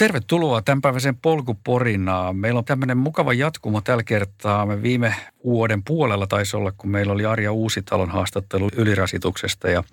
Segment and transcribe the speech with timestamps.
[0.00, 2.36] Tervetuloa tämänpäiväiseen polkuporinaan.
[2.36, 4.66] Meillä on tämmöinen mukava jatkumo tällä kertaa.
[4.66, 5.14] Me viime
[5.44, 9.84] vuoden puolella taisi olla, kun meillä oli Arja Uusitalon haastattelu ylirasituksesta ja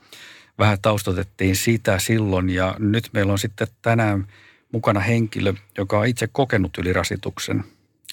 [0.60, 2.50] vähän taustotettiin sitä silloin.
[2.50, 4.28] Ja nyt meillä on sitten tänään
[4.72, 7.64] mukana henkilö, joka on itse kokenut ylirasituksen.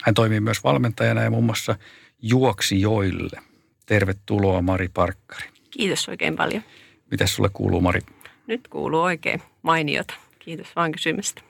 [0.03, 1.77] Hän toimii myös valmentajana ja muun muassa
[2.23, 3.41] juoksijoille.
[3.87, 5.49] Tervetuloa Mari Parkkari.
[5.71, 6.63] Kiitos oikein paljon.
[7.11, 8.01] Mitäs sulle kuuluu Mari?
[8.47, 10.15] Nyt kuuluu oikein mainiota.
[10.39, 11.43] Kiitos vaan kysymästä.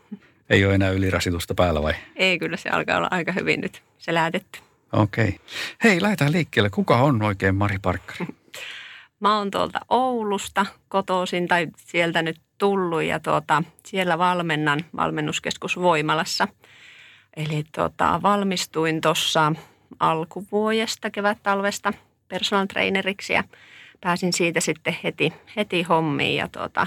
[0.51, 1.95] Ei ole enää ylirasitusta päällä vai?
[2.17, 4.61] Ei, kyllä se alkaa olla aika hyvin nyt se lähdetty.
[4.93, 5.29] Okei.
[5.29, 5.39] Okay.
[5.85, 6.71] Hei, lähdetään liikkeelle.
[6.71, 8.27] Kuka on oikein Mari Parkkari?
[9.21, 16.49] Mä oon tuolta Oulusta kotoisin tai sieltä nyt tullut ja tuota, siellä valmennan valmennuskeskus Voimalassa.
[17.37, 19.53] Eli tuota, valmistuin tuossa
[20.01, 21.93] alkuvuodesta, kevät-talvesta
[22.29, 23.45] personal traineriksi ja
[24.01, 26.87] pääsin siitä sitten heti, heti hommiin ja tuota,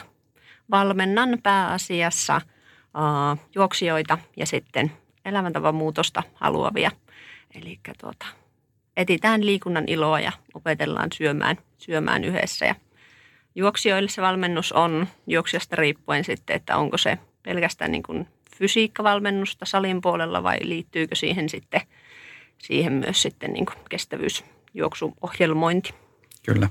[0.72, 2.42] valmennan pääasiassa–
[3.56, 4.92] juoksijoita ja sitten
[5.26, 6.92] elämäntavan muutosta haluavia.
[7.62, 8.26] Eli tuota,
[8.98, 12.66] etitään liikunnan iloa ja opetellaan syömään, syömään yhdessä.
[12.66, 12.76] Ja
[13.56, 20.02] juoksijoille se valmennus on juoksijasta riippuen sitten, että onko se pelkästään niin kuin fysiikkavalmennusta salin
[20.02, 21.82] puolella vai liittyykö siihen sitten
[22.58, 25.94] siihen myös sitten niin kuin kestävyysjuoksuohjelmointi.
[26.46, 26.70] Kyllä.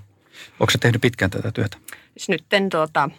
[0.60, 1.76] Onko se tehnyt pitkään tätä työtä?
[2.16, 3.10] Siis nyt tuota,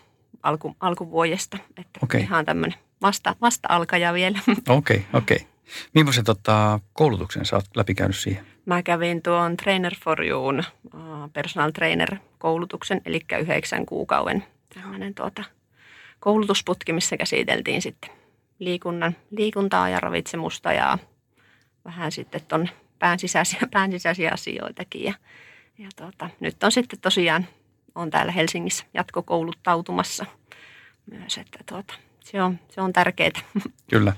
[0.43, 2.21] alku, alkuvuodesta, että okay.
[2.21, 4.39] ihan tämmöinen vasta, vasta alkaja vielä.
[4.47, 5.37] Okei, okay, okei.
[5.37, 5.47] Okay.
[5.93, 8.45] Millaisen tota, koulutuksen sä oot läpikäynyt siihen?
[8.65, 10.63] Mä kävin tuon Trainer for You'n
[10.93, 15.43] uh, personal trainer koulutuksen, eli yhdeksän kuukauden tämmöinen tuota,
[16.19, 18.09] koulutusputki, missä käsiteltiin sitten
[18.59, 20.97] liikunnan, liikuntaa ja ravitsemusta ja
[21.85, 25.03] vähän sitten tuon pään sisäisiä, pään sisäisiä asioitakin.
[25.03, 25.13] Ja,
[25.77, 27.47] ja tuota, nyt on sitten tosiaan,
[27.97, 30.25] on täällä Helsingissä jatkokouluttautumassa
[31.11, 33.41] myös, että tuota, se on, se on tärkeää.
[33.89, 34.13] Kyllä.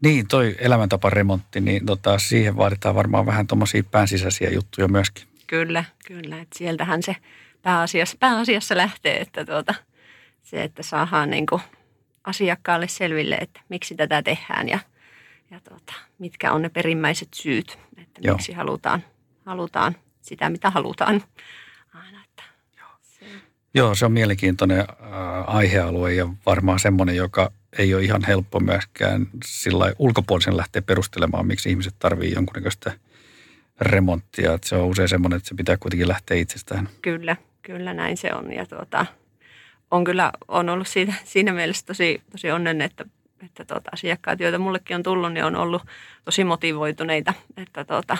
[0.00, 5.24] Niin, toi elämäntaparemontti, niin tota, siihen vaaditaan varmaan vähän tuommoisia päänsisäisiä juttuja myöskin.
[5.46, 6.40] Kyllä, kyllä.
[6.40, 7.16] Että sieltähän se
[7.62, 9.74] pääasiassa, pääasiassa lähtee, että tuota,
[10.42, 11.62] se, että saadaan niin kuin
[12.24, 14.78] asiakkaalle selville, että miksi tätä tehdään ja,
[15.50, 18.36] ja tuota, mitkä on ne perimmäiset syyt, että Joo.
[18.36, 19.04] miksi halutaan,
[19.46, 21.22] halutaan sitä, mitä halutaan.
[23.74, 24.86] Joo, se on mielenkiintoinen äh,
[25.46, 31.70] aihealue ja varmaan semmoinen, joka ei ole ihan helppo myöskään sillä ulkopuolisen lähteä perustelemaan, miksi
[31.70, 32.92] ihmiset tarvitsevat jonkunnäköistä
[33.80, 34.54] remonttia.
[34.54, 36.88] Että se on usein semmoinen, että se pitää kuitenkin lähteä itsestään.
[37.02, 38.52] Kyllä, kyllä näin se on.
[38.52, 39.06] Ja tuota,
[39.90, 43.04] on kyllä on ollut siitä, siinä mielessä tosi, tosi onnen, että,
[43.44, 45.82] että tuota, asiakkaat, joita mullekin on tullut, niin on ollut
[46.24, 48.16] tosi motivoituneita, että tuota,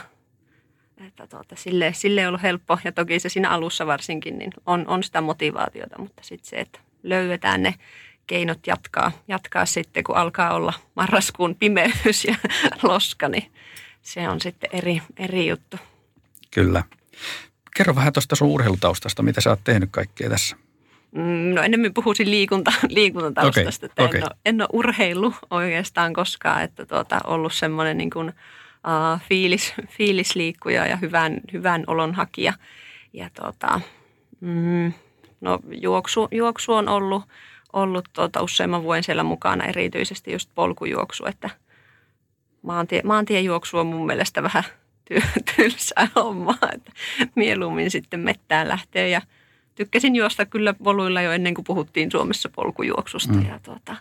[1.07, 4.85] että tuota, sille, sille ei ollut helppo ja toki se siinä alussa varsinkin niin on,
[4.89, 7.75] on sitä motivaatiota, mutta sitten se, että löydetään ne
[8.27, 12.35] keinot jatkaa, jatkaa sitten, kun alkaa olla marraskuun pimeys ja
[12.83, 13.53] loska, niin
[14.03, 15.77] se on sitten eri, eri juttu.
[16.51, 16.83] Kyllä.
[17.77, 20.57] Kerro vähän tuosta sun urheilutaustasta, mitä sä oot tehnyt kaikkea tässä?
[21.13, 23.87] Mm, no ennemmin puhuisin liikunta, liikuntataustasta.
[23.87, 24.21] Okay, okay.
[24.21, 28.33] En, ole, en ole urheilu oikeastaan koskaan, että tuota, ollut semmoinen niin kuin–
[28.85, 32.53] uh, fiilis, fiilisliikkuja ja hyvän, hyvän olon hakija.
[33.13, 33.81] Ja tota,
[34.41, 34.93] mm,
[35.41, 37.23] no, juoksu, juoksu on ollut,
[37.73, 41.51] ollut tota, useamman vuoden siellä mukana, erityisesti just polkujuoksu, että
[42.63, 44.65] maantie, maantiejuoksu on mun mielestä vähän
[45.05, 45.23] ty,
[45.57, 46.93] tylsää hommaa, että
[47.35, 49.21] mieluummin sitten mettään lähtee ja
[49.75, 53.47] tykkäsin juosta kyllä poluilla jo ennen kuin puhuttiin Suomessa polkujuoksusta mm.
[53.47, 53.97] ja tuota,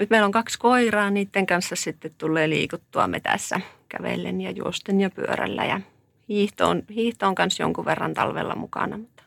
[0.00, 5.10] nyt meillä on kaksi koiraa, niiden kanssa sitten tulee liikuttua metässä kävellen ja juosten ja
[5.10, 5.64] pyörällä.
[5.64, 5.80] Ja
[6.28, 9.22] hiihto on, hiihto on kanssa jonkun verran talvella mukana, mutta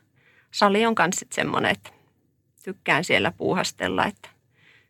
[0.50, 1.90] sali on kanssa semmoinen, että
[2.64, 4.28] tykkään siellä puuhastella, että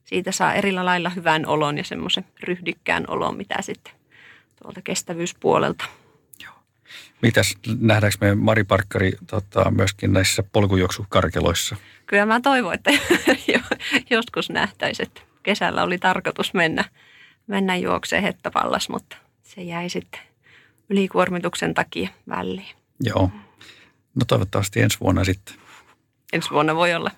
[0.05, 3.93] siitä saa eri lailla hyvän olon ja semmoisen ryhdikkään olon, mitä sitten
[4.63, 5.85] tuolta kestävyyspuolelta.
[6.45, 6.55] Joo.
[7.23, 11.77] Mitäs nähdäänkö me Mari Parkkari tota, myöskin näissä polkujuoksukarkeloissa?
[12.07, 12.91] Kyllä mä toivon, että
[14.11, 15.09] joskus nähtäisiin,
[15.45, 16.85] kesällä oli tarkoitus mennä,
[17.47, 20.21] mennä juokseen hettapallas, mutta se jäi sitten
[20.89, 22.77] ylikuormituksen takia väliin.
[23.01, 23.31] Joo.
[24.15, 25.55] No toivottavasti ensi vuonna sitten.
[26.33, 27.11] Ensi vuonna voi olla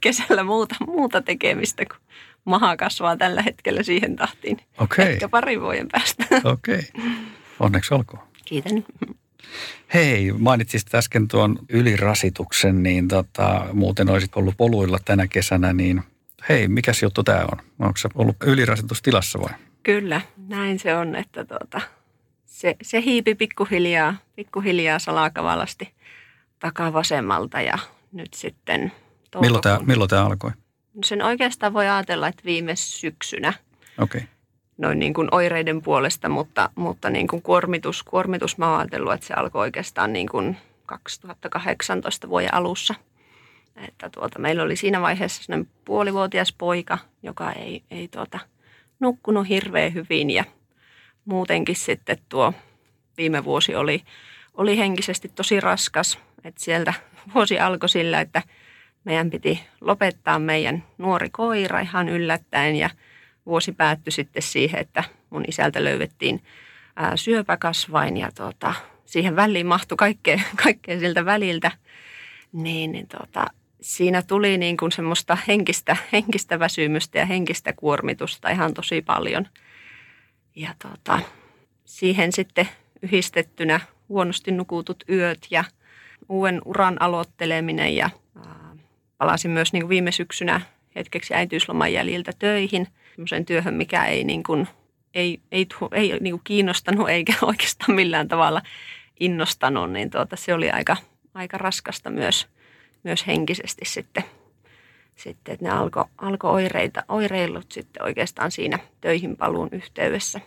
[0.00, 1.96] kesällä muuta, muuta tekemistä, kun
[2.44, 4.56] maha kasvaa tällä hetkellä siihen tahtiin.
[4.56, 5.02] Okei.
[5.02, 5.12] Okay.
[5.12, 6.24] Ehkä parin vuoden päästä.
[6.44, 6.78] Okei.
[6.94, 7.10] Okay.
[7.60, 8.22] Onneksi olkoon.
[8.44, 8.84] Kiitän.
[9.94, 16.02] Hei, mainitsit äsken tuon ylirasituksen, niin tota, muuten olisit ollut poluilla tänä kesänä, niin
[16.48, 17.58] hei, mikä juttu tämä on?
[17.78, 19.52] Onko se ollut ylirasitustilassa vai?
[19.82, 21.80] Kyllä, näin se on, että tuota,
[22.44, 25.94] se, se hiipi pikkuhiljaa, pikkuhiljaa salakavalasti
[26.58, 27.78] takavasemmalta ja
[28.12, 28.92] nyt sitten...
[29.40, 30.50] Milloin tämä, milloin tämä alkoi?
[31.04, 33.52] Sen oikeastaan voi ajatella, että viime syksynä.
[33.98, 34.18] Okei.
[34.18, 34.28] Okay.
[34.78, 39.26] Noin niin kuin oireiden puolesta, mutta, mutta niin kuin kuormitus, kuormitus mä oon ajatellut, että
[39.26, 40.56] se alkoi oikeastaan niin kuin
[40.86, 42.94] 2018 vuoden alussa.
[43.76, 48.38] Että tuota, meillä oli siinä vaiheessa sellainen puolivuotias poika, joka ei, ei tuota,
[49.00, 50.44] nukkunut hirveän hyvin ja
[51.24, 52.52] muutenkin sitten tuo
[53.16, 54.02] viime vuosi oli,
[54.54, 56.18] oli henkisesti tosi raskas.
[56.44, 56.94] Että sieltä
[57.34, 58.42] vuosi alkoi sillä, että
[59.04, 62.90] meidän piti lopettaa meidän nuori koira ihan yllättäen ja
[63.46, 66.42] vuosi päättyi sitten siihen, että mun isältä löydettiin
[67.14, 71.70] syöpäkasvain ja tuota, siihen väliin mahtui kaikkea, kaikkea siltä väliltä.
[72.52, 73.46] Niin, niin tuota,
[73.82, 79.48] siinä tuli niin kuin semmoista henkistä, henkistä väsymystä ja henkistä kuormitusta ihan tosi paljon.
[80.56, 81.20] Ja tuota,
[81.84, 82.68] siihen sitten
[83.02, 85.64] yhdistettynä huonosti nukutut yöt ja
[86.28, 88.10] uuden uran aloitteleminen ja
[89.18, 90.60] palasin myös niin kuin viime syksynä
[90.96, 94.68] hetkeksi äitiysloman jäljiltä töihin, semmoiseen työhön, mikä ei, niin kuin,
[95.14, 98.62] ei, ei, ei niin kuin kiinnostanut eikä oikeastaan millään tavalla
[99.20, 100.96] innostanut, niin tuota, se oli aika,
[101.34, 102.48] aika raskasta myös,
[103.04, 104.24] myös henkisesti sitten,
[105.16, 110.40] sitten että ne alkoi alko oireita, oireilut sitten oikeastaan siinä töihin paluun yhteydessä.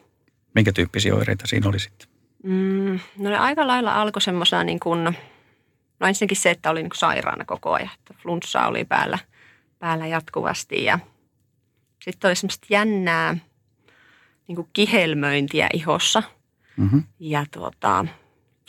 [0.56, 2.08] Minkä tyyppisiä oireita siinä oli sitten?
[2.44, 5.04] Mm, no ne aika lailla alkoi semmoisena niin kuin,
[6.00, 9.20] no ensinnäkin se, että oli niin kuin sairaana koko ajan, että flunssa oli päällä,
[9.80, 11.00] päällä jatkuvasti ja
[12.02, 13.38] sitten oli semmoista jännää
[14.48, 16.24] niin kuin kihelmöintiä ihossa
[16.78, 17.04] mm-hmm.
[17.20, 18.06] ja tuota,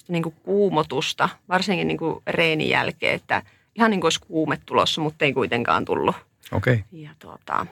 [0.08, 3.42] niin kuin kuumotusta, varsinkin niin kuin reenin jälkeen, että
[3.76, 6.16] ihan niin kuin olisi kuume tulossa, mutta ei kuitenkaan tullut.
[6.52, 6.74] Okei.
[6.74, 6.84] Okay.
[6.92, 7.66] Ja tuota,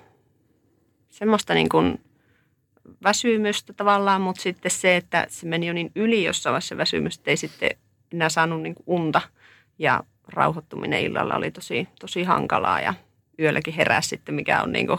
[1.11, 2.01] semmoista niin kuin
[3.03, 7.37] väsymystä tavallaan, mutta sitten se, että se meni jo niin yli jossain vaiheessa väsymystä, ei
[7.37, 7.71] sitten
[8.12, 9.21] enää saanut niin kuin unta
[9.79, 12.95] ja rauhoittuminen illalla oli tosi, tosi hankalaa ja
[13.39, 14.99] yölläkin heräsi sitten, mikä on niin kuin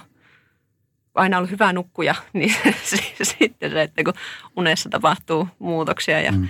[1.16, 4.14] aina ollut hyvä nukkuja, niin sitten se, että kun
[4.56, 6.48] unessa tapahtuu muutoksia ja mm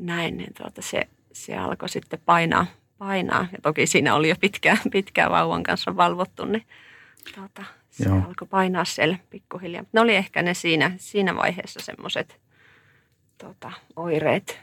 [0.00, 2.66] näin, niin tuota se, se alkoi sitten painaa,
[3.00, 3.46] painaa.
[3.52, 6.66] Ja toki siinä oli jo pitkään, pitkään vauvan kanssa valvottu, niin
[7.34, 8.16] tuota, se Joo.
[8.16, 9.84] alkoi painaa siellä pikkuhiljaa.
[9.92, 12.40] Ne oli ehkä ne siinä, siinä vaiheessa semmoiset
[13.38, 14.60] tuota, oireet.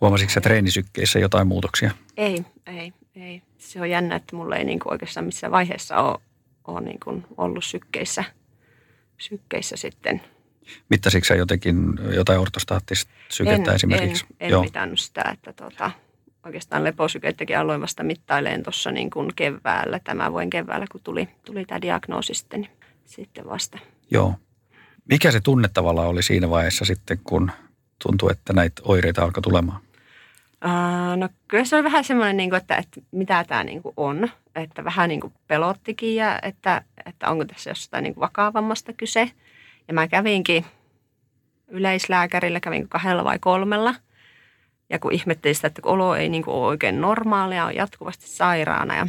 [0.00, 1.90] Huomasitko sä treenisykkeissä jotain muutoksia?
[2.16, 3.42] Ei, ei, ei.
[3.58, 6.18] Se on jännä, että mulla ei niinku oikeastaan missään vaiheessa ole,
[6.64, 8.24] ole niinku ollut sykkeissä,
[9.18, 10.20] sykkeissä sitten–
[10.88, 11.76] Mittasitko sä jotenkin
[12.14, 14.26] jotain ortostaattista sykettä en, esimerkiksi?
[14.30, 14.62] En, en Joo.
[14.62, 15.90] pitänyt sitä, että tota,
[16.44, 21.64] oikeastaan leposykeittäkin aloin vasta mittaileen tuossa niin kuin keväällä, tämän vuoden keväällä, kun tuli, tuli
[21.64, 22.70] tämä diagnoosi sitten, niin
[23.04, 23.78] sitten vasta.
[24.10, 24.34] Joo.
[25.04, 27.50] Mikä se tunne tavallaan oli siinä vaiheessa sitten, kun
[28.06, 29.80] tuntui, että näitä oireita alkoi tulemaan?
[30.64, 33.92] Uh, no kyllä se oli vähän semmoinen, niin kuin, että, että mitä tämä niin kuin
[33.96, 34.28] on.
[34.54, 39.30] Että vähän niin kuin pelottikin ja että, että onko tässä jostain niin kuin vakavammasta kyse–
[39.88, 40.64] ja mä kävinkin
[41.68, 43.94] yleislääkärillä, kävin kahdella vai kolmella.
[44.90, 48.96] Ja kun ihmettelin sitä, että olo ei niin kuin ole oikein normaalia, on jatkuvasti sairaana.
[48.96, 49.06] Ja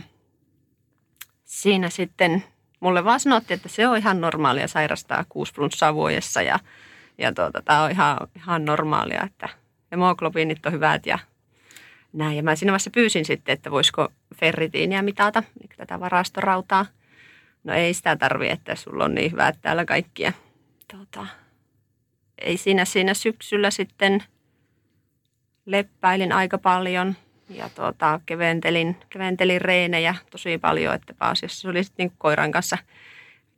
[1.46, 2.44] siinä sitten
[2.80, 6.60] mulle vaan sanottiin, että se on ihan normaalia sairastaa kuusi flunssaa vuodessa ja,
[7.18, 9.50] ja tuota, tämä on ihan, ihan normaalia, että
[9.92, 11.20] hemoglobiinit on hyvät ja
[12.14, 12.38] näin.
[12.38, 15.44] Ja mä siinä vaiheessa pyysin sitten, että voisiko ferritiiniä mitata,
[15.78, 16.86] tätä varastorautaa.
[17.64, 20.34] No ei sitä tarvi, että sulla on niin hyvät täällä kaikkia
[20.98, 21.28] tota,
[22.38, 24.24] ei siinä, siinä syksyllä sitten
[25.66, 27.16] leppäilin aika paljon
[27.50, 32.78] ja tota, keventelin, keventelin reenejä tosi paljon, että pääasiassa se oli sitten niin koiran kanssa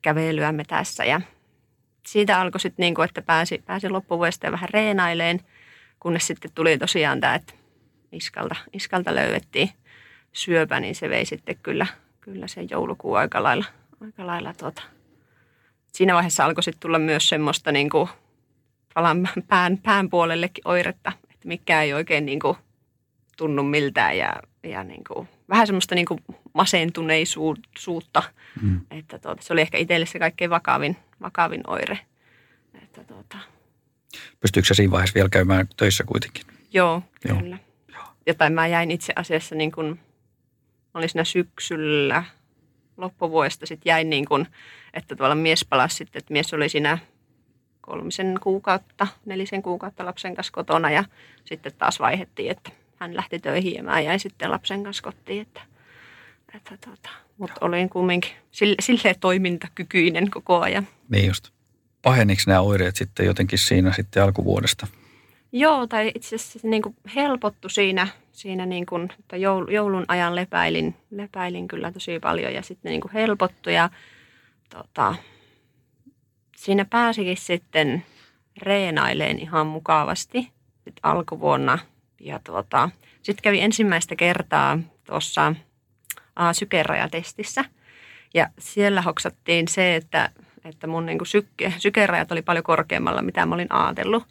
[0.01, 1.21] kävelyä tässä ja
[2.07, 5.39] siitä alkoi sitten niin kuin, että pääsi, pääsi loppuvuodesta vähän reenaileen,
[5.99, 7.53] kunnes sitten tuli tosiaan tämä, että
[8.11, 9.69] iskalta, iskalta löydettiin
[10.33, 11.87] syöpä, niin se vei sitten kyllä,
[12.21, 13.65] kyllä sen joulukuun aika lailla,
[14.01, 14.81] aika lailla tuota,
[15.93, 18.09] siinä vaiheessa alkoi sitten tulla myös semmoista niin kuin,
[19.47, 21.11] pään, pään puolellekin oiretta,
[21.47, 22.57] mikä ei oikein niin kuin,
[23.37, 26.19] tunnu miltään ja, ja niin kuin, vähän semmoista niin kuin
[26.53, 28.23] masentuneisuutta,
[28.61, 28.81] mm.
[28.91, 31.99] että tuota, se oli ehkä itselle se kaikkein vakavin, vakavin oire.
[32.83, 33.37] Että, tuota.
[34.39, 36.43] Pystyykö siinä vaiheessa vielä käymään töissä kuitenkin?
[36.73, 37.37] Joo, Joo.
[37.37, 37.57] kyllä.
[37.93, 38.03] Joo.
[38.25, 39.99] Jotain mä jäin itse asiassa niin kuin,
[40.93, 42.23] olin siinä syksyllä–
[42.97, 44.47] loppuvuodesta sitten jäin niin kuin,
[44.93, 46.97] että tavallaan mies palasi sitten, että mies oli siinä
[47.87, 51.03] kolmisen kuukautta, nelisen kuukautta lapsen kanssa kotona ja
[51.45, 55.61] sitten taas vaihettiin, että hän lähti töihin ja mä jäin sitten lapsen kanssa kotiin, että,
[56.55, 60.87] että tota, mutta olin kumminkin sille, sille toimintakykyinen koko ajan.
[61.09, 61.49] Niin just.
[62.01, 64.87] Paheniko nämä oireet sitten jotenkin siinä sitten alkuvuodesta?
[65.51, 69.37] Joo, tai itse asiassa niin kuin helpottu siinä, siinä niin kuin, että
[69.69, 73.89] joulun ajan lepäilin, lepäilin kyllä tosi paljon ja sitten niin kuin helpottu ja
[74.69, 75.15] tota,
[76.57, 78.05] siinä pääsikin sitten
[78.61, 81.79] reenaileen ihan mukavasti sitten alkuvuonna.
[82.21, 82.89] Ja tuota,
[83.21, 85.55] sitten kävi ensimmäistä kertaa tuossa
[86.53, 87.65] sykerajatestissä.
[88.33, 90.29] Ja siellä hoksattiin se, että,
[90.65, 94.23] että mun niin syke, sykerajat oli paljon korkeammalla, mitä mä olin ajatellut.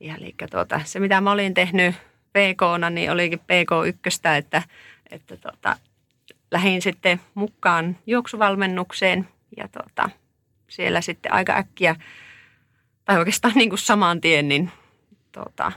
[0.00, 1.94] Ja eli tuota, se, mitä mä olin tehnyt
[2.32, 4.62] pk niin olikin PK1, että,
[5.10, 5.76] että tuota,
[6.50, 10.10] lähdin sitten mukaan juoksuvalmennukseen ja tuota,
[10.72, 11.96] siellä sitten aika äkkiä,
[13.04, 14.70] tai oikeastaan niin kuin saman tien, niin
[15.32, 15.72] tuota,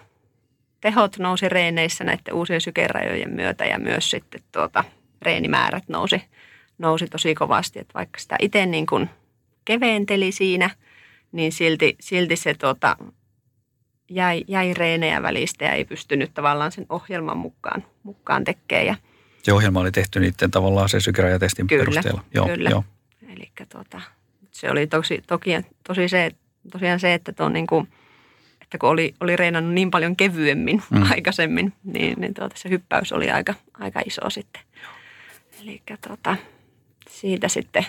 [0.82, 4.84] tehot nousi reeneissä näiden uusien sykerajojen myötä ja myös sitten tuota,
[5.22, 6.22] reenimäärät nousi,
[6.78, 7.80] nousi tosi kovasti.
[7.80, 9.10] Että vaikka sitä itse niin kuin
[9.66, 10.70] keventeli siinä,
[11.32, 12.98] niin silti, silti se tuota,
[14.10, 18.98] jäi, jäi reenejä välistä ja ei pystynyt tavallaan sen ohjelman mukaan, mukaan tekemään.
[19.44, 22.24] se ohjelma oli tehty niiden tavallaan se sykerajatestin kyllä, perusteella.
[22.34, 22.70] Joo, kyllä.
[22.70, 22.84] Joo.
[23.34, 24.02] Eli tuota,
[24.56, 25.52] se oli tosi, toki,
[25.88, 26.32] tosi se,
[26.72, 27.88] tosiaan se, että tuon niin kuin,
[28.62, 31.04] että kun oli, oli reenannut niin paljon kevyemmin mm.
[31.12, 34.62] aikaisemmin, niin, niin tuota, se hyppäys oli aika, aika iso sitten.
[35.62, 36.36] Eli tuota,
[37.10, 37.86] siitä sitten,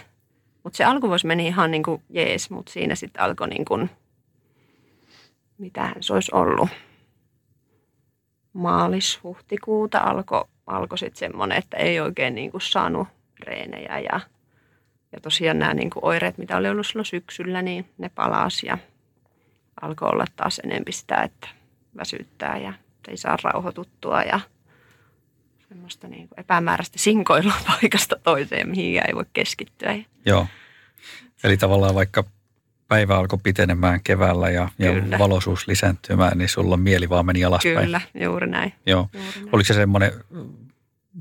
[0.65, 3.91] mutta se alkuvuosi meni ihan niin kuin jees, mutta siinä sitten alkoi niin kuin,
[5.59, 6.69] mitähän se olisi ollut.
[8.53, 13.09] Maalis-huhtikuuta alkoi alko sitten semmoinen, että ei oikein niin kuin saanut
[13.41, 14.21] reenejä ja,
[15.13, 18.79] ja tosiaan nämä niin kuin oireet, mitä oli ollut silloin syksyllä, niin ne palasi ja
[19.81, 21.49] alkoi olla taas enempi sitä, että
[21.97, 22.73] väsyttää ja
[23.09, 24.41] ei saa rauhoituttua ja
[25.69, 29.97] semmoista niin kuin epämääräistä sinkoilua paikasta toiseen, mihin ei voi keskittyä.
[30.27, 30.47] Joo.
[31.45, 32.25] Eli tavallaan vaikka
[32.89, 37.79] päivä alkoi pitenemään keväällä ja, ja valoisuus lisääntymään, niin sulla mieli vaan meni alaspäin.
[37.79, 38.73] Kyllä, juuri näin.
[38.87, 39.09] Joo.
[39.13, 39.49] Juuri näin.
[39.53, 40.13] Oliko se semmoinen,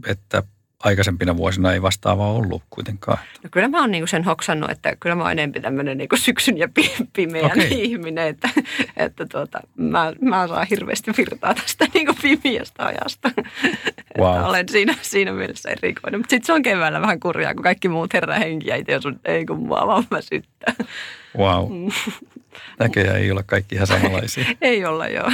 [0.05, 0.43] että
[0.85, 3.17] aikaisempina vuosina ei vastaavaa ollut kuitenkaan.
[3.43, 6.57] No kyllä mä oon niinku sen hoksannut, että kyllä mä oon enemmän tämmöinen niinku syksyn
[6.57, 6.67] ja
[7.13, 7.67] pimeän okay.
[7.71, 8.49] ihminen, että,
[8.97, 13.31] että tuota, mä, mä saan hirveästi virtaa tästä niinku pimeästä ajasta.
[14.19, 14.43] Wow.
[14.43, 16.19] olen siinä, siinä mielessä erikoinen.
[16.19, 19.45] Mutta sitten se on keväällä vähän kurjaa, kun kaikki muut herää henkiä itse sun, ei
[19.45, 20.73] kun mua vaan väsyttää.
[21.37, 21.89] Wow.
[22.79, 24.45] Näköjään ei olla kaikki ihan samanlaisia.
[24.61, 25.31] ei olla, joo.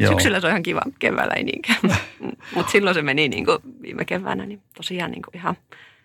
[0.00, 0.12] Joo.
[0.12, 1.78] Syksyllä se on ihan kiva, keväällä ei niinkään.
[2.54, 5.56] Mutta silloin se meni niin kuin viime keväänä niin tosiaan niin kuin ihan,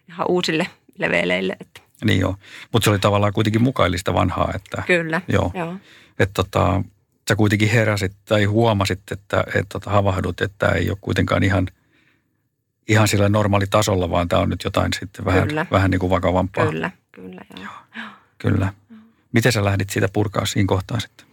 [0.10, 1.58] ihan uusille leveleille.
[1.60, 1.82] Että.
[2.06, 2.36] Niin joo,
[2.72, 4.52] mutta se oli tavallaan kuitenkin mukailista vanhaa.
[4.56, 5.52] Että, Kyllä, joo.
[5.54, 5.76] joo.
[6.20, 6.84] Että tota,
[7.30, 11.68] sä kuitenkin heräsit tai huomasit, että et, tota, havahdut, että ei ole kuitenkaan ihan,
[12.88, 15.66] ihan sillä normaali tasolla, vaan tämä on nyt jotain sitten vähän, kyllä.
[15.72, 16.66] vähän niin kuin vakavampaa.
[16.66, 17.66] Kyllä, kyllä joo.
[17.96, 18.06] joo.
[18.38, 18.74] Kyllä.
[19.32, 21.28] Miten sä lähdit siitä purkaa siinä kohtaa sitten?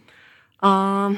[0.63, 1.17] Uh,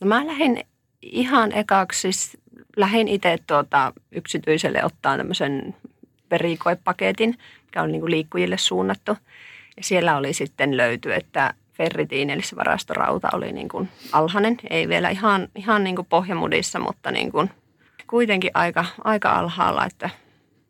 [0.00, 0.64] No mä lähdin
[1.02, 2.38] ihan ekaksi, siis
[2.76, 5.74] lähdin itse tuota, yksityiselle ottaa tämmöisen
[6.30, 9.16] verikoepaketin, mikä oli niin kuin liikkujille suunnattu.
[9.76, 14.56] Ja siellä oli sitten löyty, että ferritiin, eli se varastorauta oli niin kuin alhainen.
[14.70, 17.50] Ei vielä ihan, ihan niin kuin pohjamudissa, mutta niin kuin
[18.06, 20.10] kuitenkin aika, aika alhaalla, että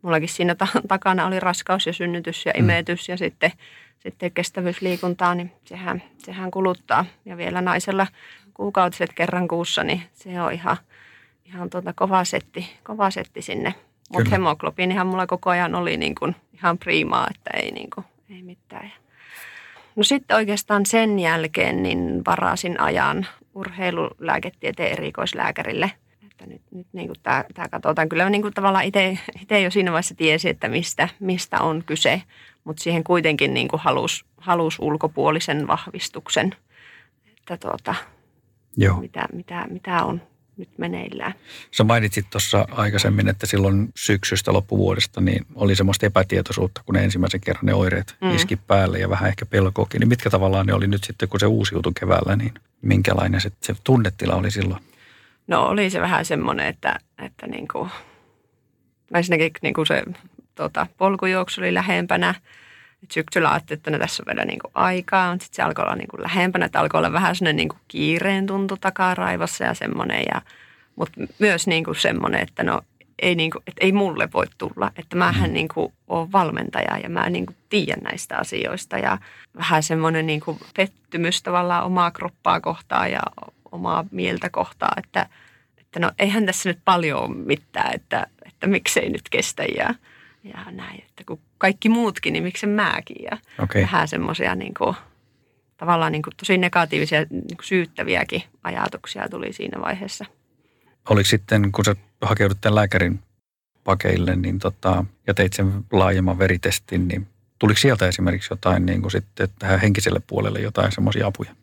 [0.02, 0.56] mullakin siinä
[0.88, 2.60] takana oli raskaus ja synnytys ja mm.
[2.60, 3.52] imetys ja sitten,
[3.98, 7.04] sitten kestävyysliikuntaa, niin sehän, sehän kuluttaa.
[7.24, 8.06] Ja vielä naisella
[8.58, 10.76] kuukautiset kerran kuussa, niin se on ihan,
[11.44, 13.74] ihan tuota kova, setti, kova setti sinne.
[14.12, 18.42] Mutta hemoglobiinihan mulla koko ajan oli niin kuin ihan priimaa, että ei, niin kuin, ei
[18.42, 18.92] mitään.
[19.96, 25.92] No sitten oikeastaan sen jälkeen niin varasin ajan urheilulääketieteen erikoislääkärille.
[26.26, 28.08] Että nyt, nyt niin kuin tämä, tämä katsotaan.
[28.08, 32.22] Kyllä niin kuin tavallaan itse jo siinä vaiheessa tiesi, että mistä, mistä on kyse,
[32.64, 36.56] mutta siihen kuitenkin niin kuin halusi, halusi ulkopuolisen vahvistuksen.
[37.38, 37.94] Että tuota,
[38.78, 39.00] Joo.
[39.00, 40.22] Mitä, mitä, mitä on
[40.56, 41.34] nyt meneillään.
[41.70, 47.40] Sä mainitsit tuossa aikaisemmin, että silloin syksystä loppuvuodesta niin oli semmoista epätietoisuutta, kun ne ensimmäisen
[47.40, 48.34] kerran ne oireet mm.
[48.34, 49.98] iski päälle ja vähän ehkä pelkoakin.
[50.00, 53.74] Niin mitkä tavallaan ne oli nyt sitten, kun se uusiutui keväällä, niin minkälainen se, se
[53.84, 54.82] tunnetila oli silloin?
[55.46, 57.90] No oli se vähän semmoinen, että, että niin kuin,
[59.14, 60.02] ensinnäkin niin kuin se
[60.54, 62.34] tota, polkujuoksu oli lähempänä–
[63.02, 65.84] et syksyllä ajattelin, että no tässä on vielä niin kuin aikaa, mutta sitten se alkoi
[65.84, 69.74] olla niin kuin lähempänä, että alkoi olla vähän sellainen niin kuin kiireen tuntu takaraivossa ja
[69.74, 70.24] semmoinen.
[70.34, 70.42] Ja,
[70.96, 72.82] mutta myös niin kuin semmoinen, että no
[73.22, 75.54] ei, niin kuin, että ei mulle voi tulla, että mähän mm.
[75.54, 79.18] niin kuin olen valmentaja ja mä niin kuin tiedän näistä asioista ja
[79.56, 83.20] vähän semmoinen niin kuin pettymys tavallaan omaa kroppaa kohtaan ja
[83.72, 85.26] omaa mieltä kohtaan, että,
[85.78, 89.94] että no eihän tässä nyt paljon ole mitään, että, että miksei nyt kestä ja,
[90.44, 93.24] ja näin, että kun kaikki muutkin, niin miksi mäkin.
[93.30, 93.82] Ja okay.
[93.82, 94.96] vähän semmoisia niin kuin,
[95.76, 100.24] tavallaan niin kuin tosi negatiivisia niin kuin syyttäviäkin ajatuksia tuli siinä vaiheessa.
[101.10, 103.20] Oliko sitten, kun sä hakeudut tämän lääkärin
[103.84, 107.26] pakeille niin tota, ja teit sen laajemman veritestin, niin
[107.58, 111.54] tuliko sieltä esimerkiksi jotain niin kuin sitten tähän henkiselle puolelle jotain semmoisia apuja?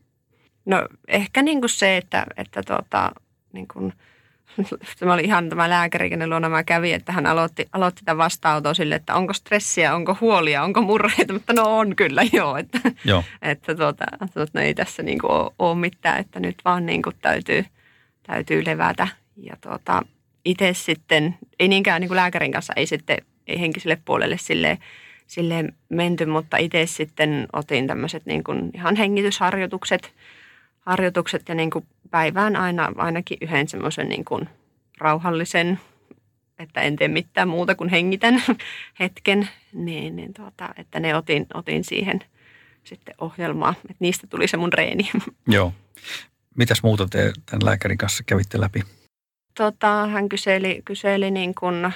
[0.66, 3.12] No ehkä niin kuin se, että, että tota,
[3.54, 3.94] niin kuin,
[5.00, 8.76] tämä oli ihan tämä lääkäri, kenen luona mä kävin, että hän aloitti, aloitti tämän vastaanoton
[8.76, 13.24] sille, että onko stressiä, onko huolia, onko murheita, mutta no on kyllä joo, että, joo.
[13.42, 17.02] että tuota, tuota, no ei tässä niin kuin ole, ole mitään, että nyt vaan niin
[17.02, 17.66] kuin täytyy,
[18.24, 20.02] täytyy levätä ja tuota,
[20.46, 24.78] itse sitten, ei niinkään niin kuin lääkärin kanssa, ei sitten ei henkiselle puolelle sille,
[25.28, 30.14] sille menty, mutta itse sitten otin tämmöiset niin kuin ihan hengitysharjoitukset
[30.86, 34.50] harjoitukset ja niin kuin päivään aina ainakin yhden semmoisen niin kuin
[34.98, 35.80] rauhallisen,
[36.60, 38.44] että en tee mitään muuta kuin hengitän
[39.00, 42.20] hetken, niin, niin tuota, että ne otin, otin siihen
[42.84, 45.10] sitten ohjelmaa, että niistä tuli se mun reeni.
[45.48, 45.74] Joo.
[46.56, 48.82] Mitäs muuta te tämän lääkärin kanssa kävitte läpi?
[49.58, 51.94] Tota, hän kyseli, kyseli niin kuin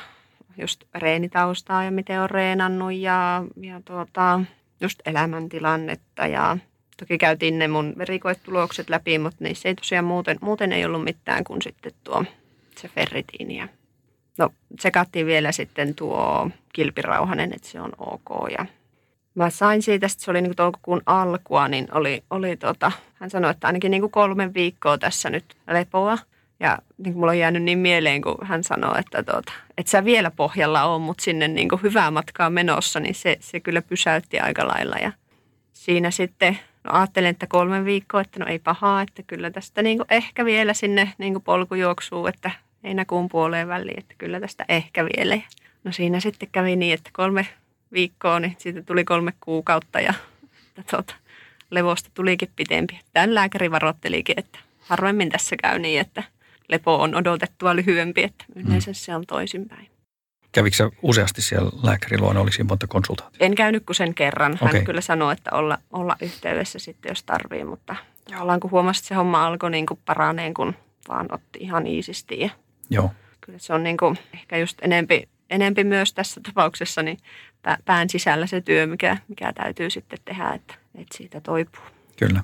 [0.58, 4.41] just reenitaustaa ja miten on reenannut ja, ja tuota,
[4.81, 6.58] just elämäntilannetta ja
[7.00, 11.44] toki käytiin ne mun verikoetulokset läpi, mutta niissä ei tosiaan muuten, muuten ei ollut mitään
[11.44, 12.25] kuin sitten tuo
[12.77, 13.58] se ferritiini.
[13.58, 13.68] Ja
[14.38, 18.65] no tsekattiin vielä sitten tuo kilpirauhanen, että se on ok ja
[19.36, 23.51] mä sain siitä, että se oli niin toukokuun alkua, niin oli, oli tota, hän sanoi,
[23.51, 26.18] että ainakin niin kolme viikkoa tässä nyt lepoa.
[26.60, 30.06] Ja niin kuin mulla on jäänyt niin mieleen, kun hän sanoi, että, tuota, että sä
[30.06, 34.39] vielä pohjalla on, mutta sinne niin kuin hyvää matkaa menossa, niin se, se kyllä pysäytti
[34.39, 34.96] aika lailla.
[35.01, 35.12] Ja
[35.74, 40.46] siinä sitten ajattelin, että kolme viikkoa, että no ei pahaa, että kyllä tästä niin ehkä
[40.46, 42.51] vielä sinne niin polkujuoksuu, että
[42.84, 45.38] heinäkuun puoleen väliin, että kyllä tästä ehkä vielä.
[45.84, 47.48] No siinä sitten kävi niin, että kolme
[47.93, 50.13] viikkoa, niin siitä tuli kolme kuukautta ja
[50.91, 51.15] tuota,
[51.72, 53.00] levosta tulikin pitempi.
[53.13, 56.24] Tämän lääkäri varoittelikin, että harvemmin tässä käy niin, että–
[56.69, 59.90] lepo on odotettua lyhyempi, että yleensä se on toisinpäin.
[60.51, 63.46] Kävikö useasti siellä lääkärin luona, oliko monta konsultaatiota?
[63.46, 64.57] En käynyt kuin sen kerran.
[64.62, 64.83] Hän okay.
[64.83, 67.96] kyllä sanoi, että olla, olla yhteydessä sitten, jos tarvii, mutta
[68.40, 70.75] ollaan kun huomasi, että se homma alkoi niin kuin paraneen, kun
[71.09, 72.40] vaan otti ihan iisisti.
[72.40, 72.50] Ja
[72.90, 73.12] Joo.
[73.42, 77.18] Kyllä se on niin kuin ehkä just enempi, enempi myös tässä tapauksessa niin
[77.85, 81.83] pään sisällä se työ, mikä, mikä täytyy sitten tehdä, että, että siitä toipuu.
[82.18, 82.44] Kyllä.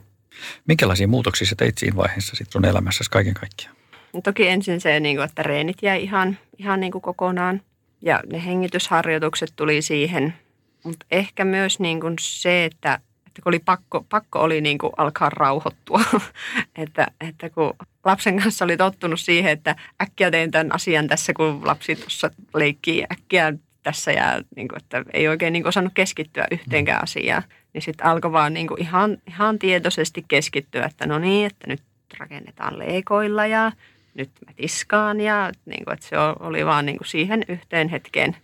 [0.68, 3.76] Minkälaisia muutoksia sä teit siinä vaiheessa sitten sun elämässäsi kaiken kaikkiaan?
[4.14, 7.62] No toki ensin se, niin kuin, että reenit jäi ihan, ihan niin kuin kokonaan
[8.06, 10.34] ja ne hengitysharjoitukset tuli siihen.
[10.84, 14.94] Mutta ehkä myös niin kuin se, että, että kun oli pakko, pakko oli niin kuin
[14.98, 16.02] alkaa rauhoittua.
[16.84, 21.62] että, että kun lapsen kanssa oli tottunut siihen, että äkkiä teen tämän asian tässä, kun
[21.68, 26.48] lapsi tuossa leikkii äkkiä tässä ja niin kuin, että ei oikein niin kuin osannut keskittyä
[26.52, 27.44] yhteenkään asiaan.
[27.74, 31.82] Niin sitten alkoi vaan niin kuin ihan, ihan tietoisesti keskittyä, että no niin, että nyt
[32.18, 33.72] rakennetaan leikoilla ja
[34.16, 38.36] nyt mä tiskaan ja niin kuin, että se oli vaan niin kuin siihen yhteen hetkeen,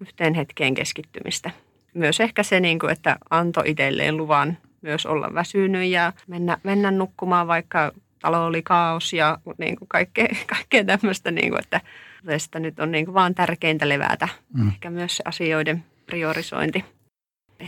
[0.00, 1.50] yhteen hetkeen keskittymistä.
[1.94, 6.90] Myös ehkä se, niin kuin, että antoi itselleen luvan myös olla väsynyt ja mennä, mennä
[6.90, 11.80] nukkumaan, vaikka talo oli kaos ja niin kuin kaikkea, kaikkea tämmöistä, niin kuin, että
[12.26, 14.28] tästä nyt on niin kuin vaan tärkeintä levätä.
[14.54, 14.68] Mm.
[14.68, 16.84] Ehkä myös se asioiden priorisointi.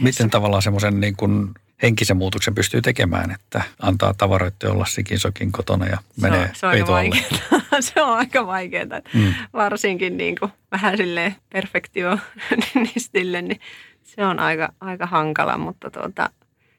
[0.00, 5.52] Miten tavallaan semmoisen niin kuin henkisen muutoksen pystyy tekemään, että antaa tavaroiden olla sikin sokin
[5.52, 7.60] kotona ja se menee on, se on aika vaikeaa.
[7.80, 9.00] se on aika vaikeaa.
[9.14, 9.34] Mm.
[9.52, 13.60] Varsinkin niin kuin vähän silleen perfektionistille, niin
[14.02, 16.30] se on aika, aika hankala, mutta tuota,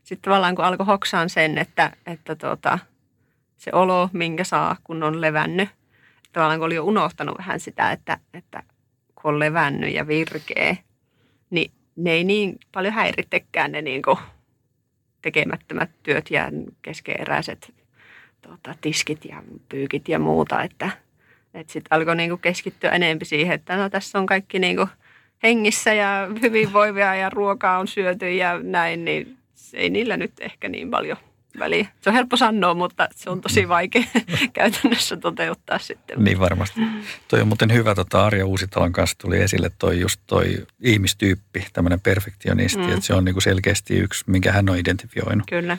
[0.03, 2.79] sitten tavallaan kun alkoi hoksaan sen, että, että tuota,
[3.57, 5.69] se olo, minkä saa, kun on levännyt,
[6.33, 8.63] tavallaan kun oli jo unohtanut vähän sitä, että, että
[9.15, 10.75] kun on levännyt ja virkeä,
[11.49, 14.17] niin ne ei niin paljon häirittekään ne niin kuin
[15.31, 17.73] tekemättömät työt ja keskeeräiset
[18.41, 20.89] tuota, tiskit ja pyykit ja muuta, että,
[21.53, 24.87] että sitten alkoi niinku keskittyä enemmän siihen, että no tässä on kaikki niinku
[25.43, 29.37] hengissä ja hyvinvoivia ja ruokaa on syöty ja näin, niin
[29.73, 31.17] ei niillä nyt ehkä niin paljon
[31.59, 31.87] väliä.
[32.01, 34.03] Se on helppo sanoa, mutta se on tosi vaikea
[34.53, 36.23] käytännössä toteuttaa sitten.
[36.23, 36.81] Niin varmasti.
[37.27, 41.99] Toi on muuten hyvä, tota Arja Uusitalon kanssa tuli esille toi just toi ihmistyyppi, tämmöinen
[41.99, 42.89] perfektionisti, mm.
[42.89, 45.47] että se on niinku selkeästi yksi, minkä hän on identifioinut.
[45.49, 45.77] Kyllä.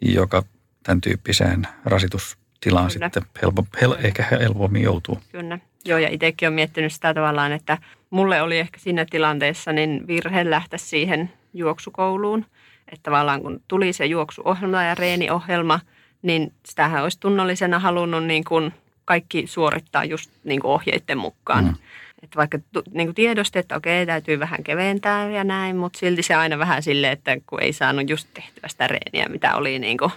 [0.00, 0.42] Joka
[0.82, 3.06] tämän tyyppiseen rasitustilaan Kyllä.
[3.06, 5.18] sitten helpo, hel, ehkä helpommin joutuu.
[5.32, 5.58] Kyllä.
[5.84, 7.78] Joo, ja itsekin olen miettinyt sitä tavallaan, että
[8.10, 12.46] mulle oli ehkä siinä tilanteessa niin virhe lähteä siihen juoksukouluun–
[12.92, 15.80] että tavallaan kun tuli se juoksuohjelma ja reeniohjelma,
[16.22, 18.74] niin sitähän olisi tunnollisena halunnut niin kuin
[19.04, 21.64] kaikki suorittaa just niin kuin ohjeiden mukaan.
[21.64, 21.74] Mm.
[22.22, 22.58] että vaikka
[22.90, 26.82] niin kuin tiedosti, että okei, täytyy vähän keventää ja näin, mutta silti se aina vähän
[26.82, 30.12] silleen, että kun ei saanut just tehtyä sitä reeniä, mitä oli, niin kuin,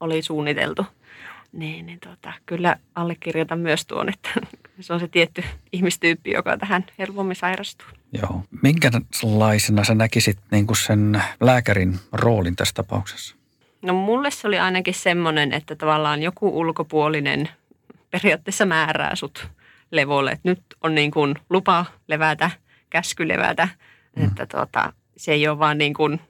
[0.00, 0.86] oli suunniteltu.
[1.52, 4.30] Niin, niin tota, kyllä allekirjoitan myös tuon, että
[4.80, 7.86] se on se tietty ihmistyyppi, joka tähän helpommin sairastuu.
[8.12, 8.44] Joo.
[8.62, 13.36] Minkälaisena sä näkisit niin kuin sen lääkärin roolin tässä tapauksessa?
[13.82, 17.48] No mulle se oli ainakin semmoinen, että tavallaan joku ulkopuolinen
[18.10, 19.48] periaatteessa määrää sut
[19.90, 20.30] levolle.
[20.30, 22.50] Että nyt on niin kuin lupa levätä,
[22.90, 23.68] käsky levätä.
[24.16, 24.24] Mm.
[24.24, 26.20] Että tota, se ei ole vaan niin kuin,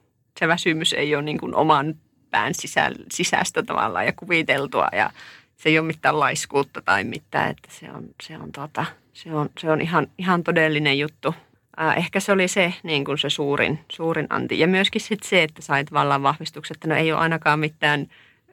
[0.41, 1.95] se väsymys ei ole niin kuin oman
[2.33, 5.11] pään sisä, sisästä tavallaan ja kuviteltua ja
[5.57, 9.51] se ei ole mitään laiskuutta tai mitään, että se on, se on, tota, se on,
[9.59, 11.35] se on ihan, ihan todellinen juttu.
[11.81, 14.59] Äh, ehkä se oli se, niin kuin se suurin, suurin anti.
[14.59, 18.07] Ja myöskin sit se, että sait vallan vahvistukset, että no ei ole ainakaan mitään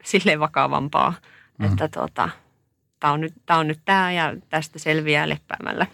[0.03, 1.13] sille vakavampaa,
[1.57, 1.65] mm.
[1.65, 2.29] että tota,
[2.99, 5.87] tämä on, nyt, tämä on nyt tämä ja tästä selviää leppäämällä.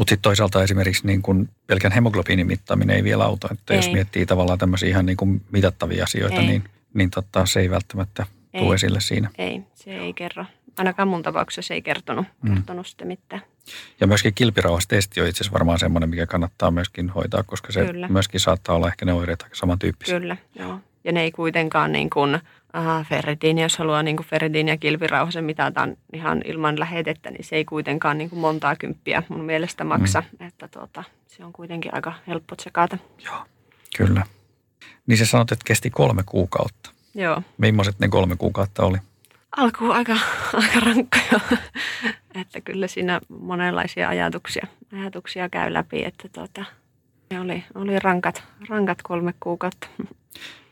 [0.00, 3.48] Mutta sitten toisaalta esimerkiksi niin kun pelkän hemoglobiinin mittaaminen ei vielä auta.
[3.52, 3.78] Että ei.
[3.78, 6.46] jos miettii tavallaan tämmöisiä ihan niin kuin mitattavia asioita, ei.
[6.46, 8.60] niin, niin tota, se ei välttämättä ei.
[8.60, 9.30] tule esille siinä.
[9.38, 10.44] Ei, se ei kerro.
[10.78, 12.54] Ainakaan mun tapauksessa se ei kertonut, mm.
[12.54, 13.42] kertonut sitä mitään.
[14.00, 18.08] Ja myöskin kilpirauhastesti on itse asiassa varmaan semmoinen, mikä kannattaa myöskin hoitaa, koska se Kyllä.
[18.08, 20.20] myöskin saattaa olla ehkä ne oireet aika samantyyppisiä.
[20.20, 20.80] Kyllä, joo.
[21.04, 25.96] Ja ne ei kuitenkaan niin kuin, äh, ferritiini, jos haluaa niin ferritiini ja kilpirauhasen mitataan
[26.12, 30.22] ihan ilman lähetettä, niin se ei kuitenkaan niin kuin montaa kymppiä mun mielestä maksa.
[30.40, 30.46] Mm.
[30.46, 32.98] Että tuota, se on kuitenkin aika helppo tsekata.
[33.24, 33.44] Joo,
[33.96, 34.22] kyllä.
[35.06, 36.90] Niin sä sanot, että kesti kolme kuukautta.
[37.14, 37.42] Joo.
[37.58, 38.98] Millaiset ne kolme kuukautta oli?
[39.56, 40.12] Alkuun aika,
[40.52, 41.58] aika rankkoja.
[42.40, 46.64] että kyllä siinä monenlaisia ajatuksia, ajatuksia käy läpi, että tuota,
[47.30, 49.86] ne oli, oli rankat, rankat kolme kuukautta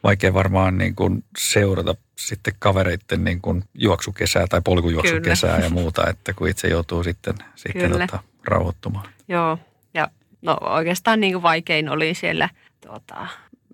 [0.03, 5.67] vaikea varmaan niin kuin seurata sitten kavereiden niin kuin juoksukesää tai polkujuoksukesää Kyllä.
[5.67, 9.09] ja muuta, että kun itse joutuu sitten, sitten tota, rauhoittumaan.
[9.29, 9.59] Joo,
[9.95, 10.09] ja
[10.43, 12.49] no oikeastaan niin kuin vaikein oli siellä,
[12.87, 13.27] tota,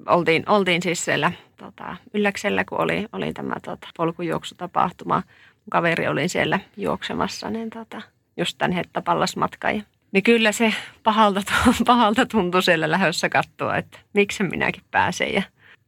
[0.07, 5.15] oltiin, oltiin siis siellä tota, Ylläksellä, kun oli, oli tämä tota, polkujuoksutapahtuma.
[5.15, 8.03] Mun kaveri oli siellä juoksemassa, niin tota,
[8.37, 9.85] just tämän hettapallasmatkan.
[10.13, 11.43] Niin kyllä se pahalta,
[11.87, 15.35] pahalta tuntui siellä lähössä katsoa, että miksi minäkin pääsen.
[15.35, 15.43] Ja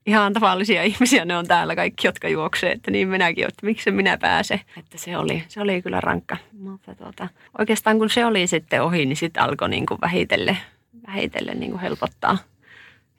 [0.07, 4.19] ihan tavallisia ihmisiä ne on täällä kaikki, jotka juoksee, että niin minäkin, että miksi minä
[4.19, 4.61] pääse.
[4.79, 6.37] Että se oli, se oli kyllä rankka.
[6.59, 10.59] Mutta tuota, oikeastaan kun se oli sitten ohi, niin sitten alkoi niin kuin vähitellen,
[11.07, 12.39] vähitellen niin kuin helpottaa,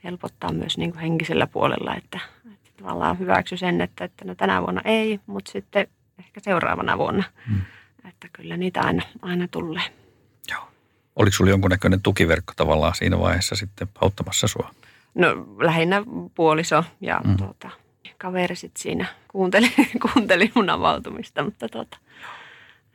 [0.04, 2.19] helpottaa myös niin kuin henkisellä puolella, että,
[2.54, 5.88] että tavallaan hyväksy sen, että, että no tänä vuonna ei, mutta sitten
[6.19, 7.23] ehkä seuraavana vuonna.
[7.47, 7.62] Hmm.
[8.10, 9.84] Että kyllä niitä aina, aina tulee.
[10.52, 10.69] Joo.
[11.15, 14.71] Oliko sinulla jonkunnäköinen tukiverkko tavallaan siinä vaiheessa sitten auttamassa sinua?
[15.17, 15.27] No
[15.62, 16.03] lähinnä
[16.36, 17.38] puoliso ja mm.
[17.38, 17.69] tuota,
[18.17, 19.71] kaveri sitten siinä kuunteli,
[20.13, 21.97] kuunteli mun avautumista, mutta tuota,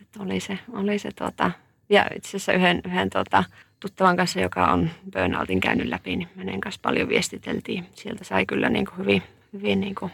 [0.00, 1.50] että oli se, oli se tuota,
[1.88, 3.44] ja itse asiassa yhden, yhden tuota,
[3.80, 7.86] tuttavan kanssa, joka on burnoutin käynyt läpi, niin hänen kanssa paljon viestiteltiin.
[7.94, 10.12] Sieltä sai kyllä niin kuin hyvin, hyvin niin kuin,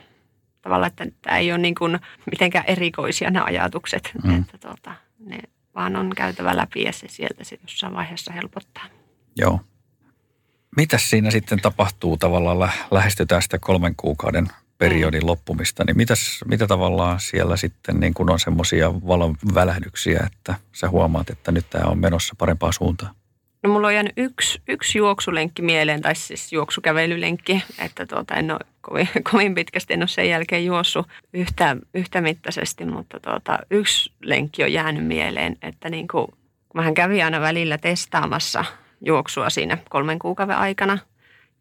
[0.63, 1.99] tavallaan, että tämä ei ole niin kuin
[2.31, 4.39] mitenkään erikoisia nämä ajatukset, mm.
[4.39, 5.39] että tuota, ne
[5.75, 8.85] vaan on käytävä läpi ja se sieltä se jossain vaiheessa helpottaa.
[9.37, 9.61] Joo.
[10.77, 15.27] Mitäs siinä sitten tapahtuu tavallaan, lähestytään sitä kolmen kuukauden periodin mm.
[15.27, 20.89] loppumista, niin mitäs, mitä tavallaan siellä sitten niin kun on semmoisia valon välähdyksiä, että sä
[20.89, 23.15] huomaat, että nyt tämä on menossa parempaa suuntaan?
[23.63, 28.59] No mulla on jäänyt yksi, yksi juoksulenkki mieleen, tai siis juoksukävelylenkki, että tuota, en ole
[28.81, 34.63] kovin, kovin pitkästi, en ole sen jälkeen juossut yhtä, yhtä mittaisesti, mutta tuota, yksi lenkki
[34.63, 36.27] on jäänyt mieleen, että niin kuin,
[36.69, 38.65] kun mähän kävin aina välillä testaamassa–
[39.01, 40.99] juoksua siinä kolmen kuukauden aikana.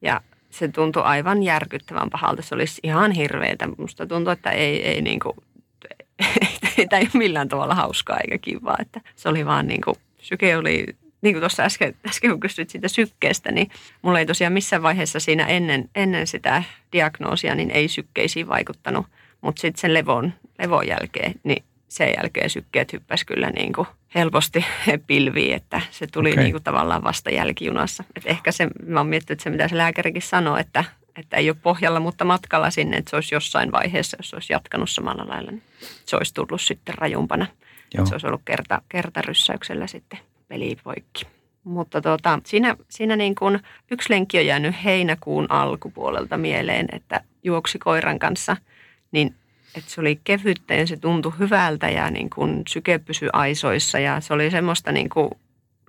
[0.01, 2.41] Ja se tuntui aivan järkyttävän pahalta.
[2.41, 3.67] Se olisi ihan hirveetä.
[3.77, 5.37] Musta tuntui, että ei, ei niin kuin,
[6.77, 8.77] ei, ei millään tavalla hauskaa eikä kivaa.
[8.79, 10.85] Että se oli vaan niin kuin, syke oli,
[11.21, 13.69] niin kuin tuossa äsken, äsken kun kysyit siitä sykkeestä, niin
[14.01, 19.05] mulla ei tosiaan missään vaiheessa siinä ennen, ennen sitä diagnoosia, niin ei sykkeisiin vaikuttanut.
[19.41, 24.65] Mutta sitten sen levon, levon jälkeen, niin sen jälkeen sykkeet hyppäsi kyllä niin kuin helposti
[25.07, 26.43] pilviin, että se tuli okay.
[26.43, 28.03] niin kuin tavallaan vasta jälkijunassa.
[28.15, 30.83] Et ehkä se, mä oon miettinyt, että se mitä se lääkärikin sanoi, että,
[31.15, 34.53] että ei ole pohjalla, mutta matkalla sinne, että se olisi jossain vaiheessa, jos se olisi
[34.53, 35.63] jatkanut samalla lailla, niin
[36.05, 37.47] se olisi tullut sitten rajumpana.
[38.05, 41.27] Se olisi ollut kerta, kertaryssäyksellä sitten peli poikki.
[41.63, 43.59] Mutta tuota, siinä, siinä niin kuin
[43.91, 48.57] yksi lenkki on jäänyt heinäkuun alkupuolelta mieleen, että juoksi koiran kanssa,
[49.11, 49.35] niin
[49.75, 54.21] että se oli kevyttä ja se tuntui hyvältä ja niin kuin syke pysyi aisoissa ja
[54.21, 55.29] se oli semmoista niin kuin,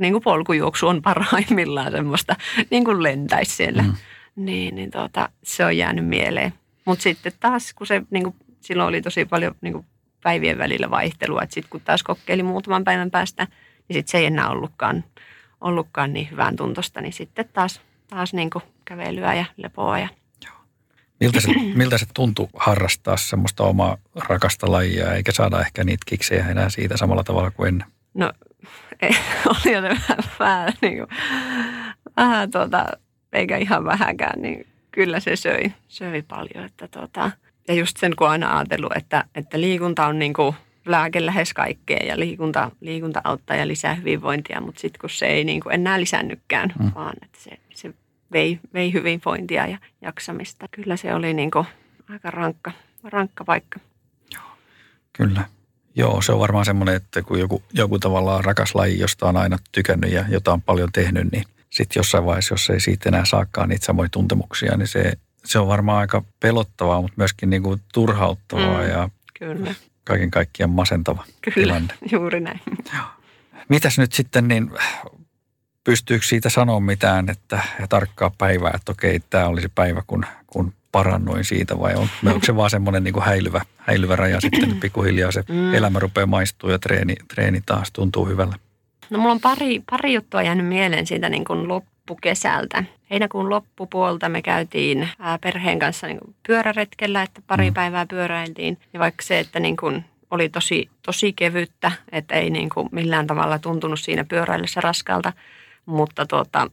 [0.01, 2.37] niin kuin polkujuoksu on parhaimmillaan semmoista
[2.71, 3.83] niin kuin lentäisi siellä.
[3.83, 3.95] Mm.
[4.37, 6.53] Niin, niin tuota, se on jäänyt mieleen.
[6.85, 9.87] Mutta sitten taas, kun se niin kuin, silloin oli tosi paljon niin kuin
[10.23, 13.45] päivien välillä vaihtelua, että sitten kun taas kokeili muutaman päivän päästä,
[13.89, 15.05] niin sitten se ei enää ollutkaan,
[15.61, 20.09] ollutkaan niin hyvän tuntosta, niin sitten taas, taas niin kuin kävelyä ja lepoa ja
[21.21, 26.49] Miltä se, miltä se tuntui harrastaa semmoista omaa rakasta lajia, eikä saada ehkä niitä kiksejä
[26.49, 27.89] enää siitä samalla tavalla kuin ennen?
[28.15, 28.33] No,
[29.03, 31.09] ei, oli jo vähän, vähän, niin kuin,
[32.17, 32.87] vähän tuota,
[33.33, 36.65] eikä ihan vähäkään, niin kyllä se söi, söi paljon.
[36.65, 37.31] Että tuota,
[37.69, 40.55] ja just sen, kun aina ajatellut, että, että liikunta on niin kuin
[40.87, 45.45] lääke lähes kaikkeen ja liikunta, liikunta auttaa ja lisää hyvinvointia, mutta sitten kun se ei
[45.45, 46.91] niin kuin enää lisännytkään, mm.
[46.95, 47.95] vaan että se, se
[48.33, 50.67] vei, vei hyvinvointia ja jaksamista.
[50.71, 51.67] Kyllä se oli niin kuin
[52.09, 52.73] aika rankka,
[53.05, 53.81] rankka paikka.
[54.35, 54.43] Joo,
[55.13, 55.45] kyllä.
[55.95, 59.59] Joo, se on varmaan semmoinen, että kun joku, joku tavallaan rakas laji, josta on aina
[59.73, 63.69] tykännyt ja jota on paljon tehnyt, niin sitten jossain vaiheessa, jos ei siitä enää saakaan
[63.69, 65.13] niitä samoja tuntemuksia, niin se,
[65.45, 69.75] se on varmaan aika pelottavaa, mutta myöskin niin kuin turhauttavaa mm, ja kyllä.
[70.05, 71.95] kaiken kaikkiaan masentava kyllä, tilanne.
[72.13, 72.61] juuri näin.
[72.95, 73.05] Joo.
[73.69, 74.71] Mitäs nyt sitten, niin
[75.89, 80.73] pystyykö siitä sanoa mitään, että ja tarkkaa päivää, että okei, tämä olisi päivä, kun, kun
[80.93, 85.45] parannuin siitä vai on, onko se vaan semmoinen niin häilyvä, häilyvä raja sitten, pikkuhiljaa se
[85.49, 85.75] mm.
[85.75, 88.55] elämä rupeaa maistua ja treeni, treeni taas tuntuu hyvällä?
[89.11, 92.85] No mulla on pari, pari juttua jäänyt mieleen siitä niin kuin loppukesältä.
[93.11, 95.09] Heinäkuun loppupuolta me käytiin
[95.41, 97.75] perheen kanssa niin kuin pyöräretkellä, että pari mm.
[97.75, 98.79] päivää pyöräiltiin.
[98.93, 103.27] Ja vaikka se, että niin kuin oli tosi, tosi kevyttä, että ei niin kuin millään
[103.27, 105.33] tavalla tuntunut siinä pyöräillessä raskalta,
[105.89, 106.71] mutta tuota,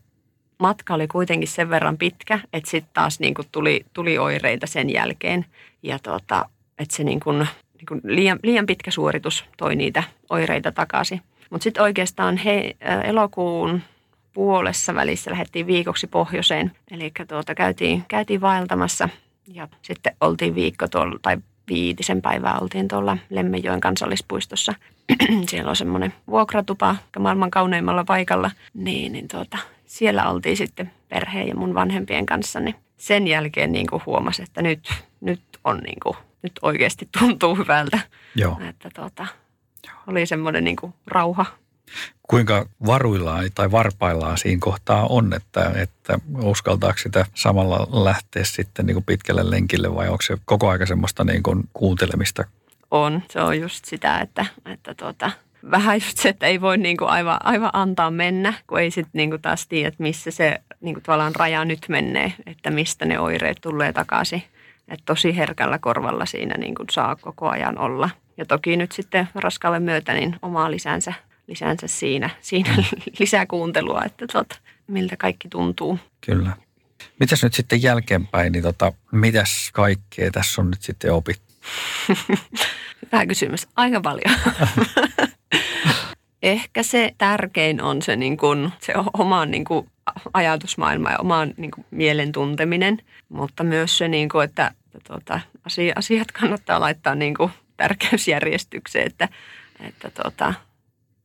[0.59, 4.89] matka oli kuitenkin sen verran pitkä, että sitten taas niin kuin tuli, tuli oireita sen
[4.89, 5.45] jälkeen.
[5.83, 7.37] Ja tuota, että se niin kuin,
[7.77, 11.21] niin kuin liian, liian pitkä suoritus toi niitä oireita takaisin.
[11.49, 13.81] Mutta sitten oikeastaan he, elokuun
[14.33, 16.71] puolessa välissä lähdettiin viikoksi pohjoiseen.
[16.91, 19.09] Eli tuota, käytiin, käytiin vaeltamassa
[19.47, 21.37] ja sitten oltiin viikko tuolla, tai
[21.69, 24.73] viitisen päivää oltiin tuolla Lemmenjoen kansallispuistossa.
[25.49, 28.51] Siellä on semmoinen vuokratupa maailman kauneimmalla paikalla.
[28.73, 32.59] Niin, niin tuota, siellä oltiin sitten perheen ja mun vanhempien kanssa.
[32.59, 37.55] Niin sen jälkeen niin kuin huomasi, että nyt, nyt on niin kuin, nyt oikeasti tuntuu
[37.55, 37.99] hyvältä.
[38.35, 38.57] Joo.
[38.69, 39.27] Että tuota,
[40.07, 41.45] oli semmoinen niin kuin rauha.
[42.29, 48.95] Kuinka varuillaan tai varpaillaan siinä kohtaa on, että, että uskaltaako sitä samalla lähteä sitten niin
[48.95, 52.43] kuin pitkälle lenkille vai onko se koko aika semmoista niin kuin kuuntelemista?
[52.91, 55.31] On, se on just sitä, että, että tuota,
[55.71, 59.11] vähän just se, että ei voi niin kuin aivan, aivan antaa mennä, kun ei sitten
[59.13, 63.05] niin kuin taas tiedä, että missä se niin kuin tavallaan raja nyt menee, että mistä
[63.05, 64.43] ne oireet tulee takaisin.
[64.87, 68.09] Että tosi herkällä korvalla siinä niin kuin saa koko ajan olla.
[68.37, 71.13] Ja toki nyt sitten raskauden myötä niin omaa lisänsä,
[71.47, 72.75] lisänsä siinä, siinä
[73.19, 74.55] lisäkuuntelua, että tota,
[74.87, 75.99] miltä kaikki tuntuu.
[76.21, 76.51] Kyllä.
[77.19, 81.53] Mitäs nyt sitten jälkeenpäin, niin tota, mitäs kaikkea tässä on nyt sitten opittu?
[83.05, 83.67] Hyvä kysymys.
[83.75, 84.35] Aika paljon.
[86.41, 89.89] Ehkä se tärkein on se, niin kuin, se oman niin kuin,
[90.33, 95.39] ajatusmaailma ja oman niin kuin, mielen tunteminen, mutta myös se, niin kuin, että, että tuota,
[95.95, 99.29] asiat kannattaa laittaa niin kuin, tärkeysjärjestykseen, että,
[99.79, 100.53] että, tuota,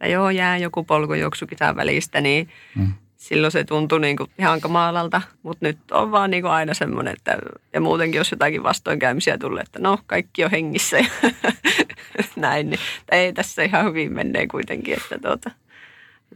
[0.01, 2.93] että joo, jää joku polkujuoksukin välistä, niin mm.
[3.17, 7.13] silloin se tuntui niin kuin ihan kamalalta, mutta nyt on vaan niin kuin aina semmoinen,
[7.13, 7.39] että
[7.73, 11.05] ja muutenkin jos jotakin vastoinkäymisiä tulee, että no kaikki on hengissä ja
[12.37, 12.81] näin, niin
[13.13, 15.51] ei tässä ihan hyvin menee kuitenkin, että tuota,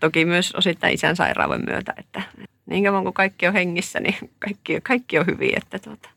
[0.01, 2.23] toki myös osittain isän sairauden myötä, että
[2.67, 6.09] niin kauan kuin kaikki on hengissä, niin kaikki, kaikki on hyvin, että tuota,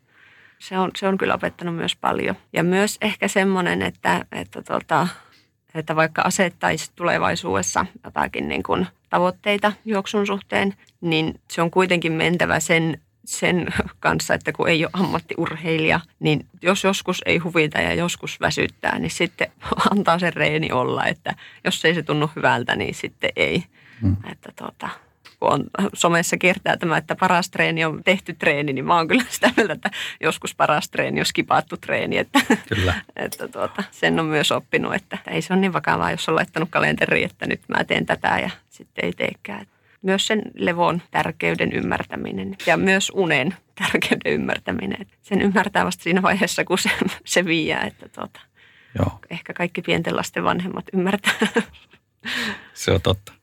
[0.59, 2.35] se, on, se on kyllä opettanut myös paljon.
[2.53, 5.07] Ja myös ehkä semmoinen, että, että, tuota,
[5.77, 12.59] että vaikka asettaisi tulevaisuudessa jotakin niin kuin tavoitteita juoksun suhteen, niin se on kuitenkin mentävä
[12.59, 13.67] sen, sen
[13.99, 19.11] kanssa, että kun ei ole ammattiurheilija, niin jos joskus ei huvita ja joskus väsyttää, niin
[19.11, 19.51] sitten
[19.91, 23.63] antaa sen reeni olla, että jos ei se tunnu hyvältä, niin sitten ei.
[24.01, 24.17] Hmm.
[24.31, 24.89] Että tuota,
[25.39, 29.23] kun on somessa kiertää tämä, että paras treeni on tehty treeni, niin mä oon kyllä
[29.29, 32.17] sitä mieltä, että joskus paras treeni on skipattu treeni.
[32.17, 32.39] Että,
[32.75, 32.93] kyllä.
[33.15, 36.69] että tuota, sen on myös oppinut, että ei se ole niin vakavaa, jos on laittanut
[36.71, 39.65] kalenteriin, että nyt mä teen tätä ja sitten ei teekään.
[40.01, 45.05] Myös sen levon tärkeyden ymmärtäminen ja myös unen tärkeyden ymmärtäminen.
[45.21, 46.89] Sen ymmärtää vasta siinä vaiheessa, kun se,
[47.25, 48.39] se viiää, että tuota,
[48.99, 49.19] Joo.
[49.29, 51.33] ehkä kaikki pienten lasten vanhemmat ymmärtää.
[52.73, 53.36] Se on totta.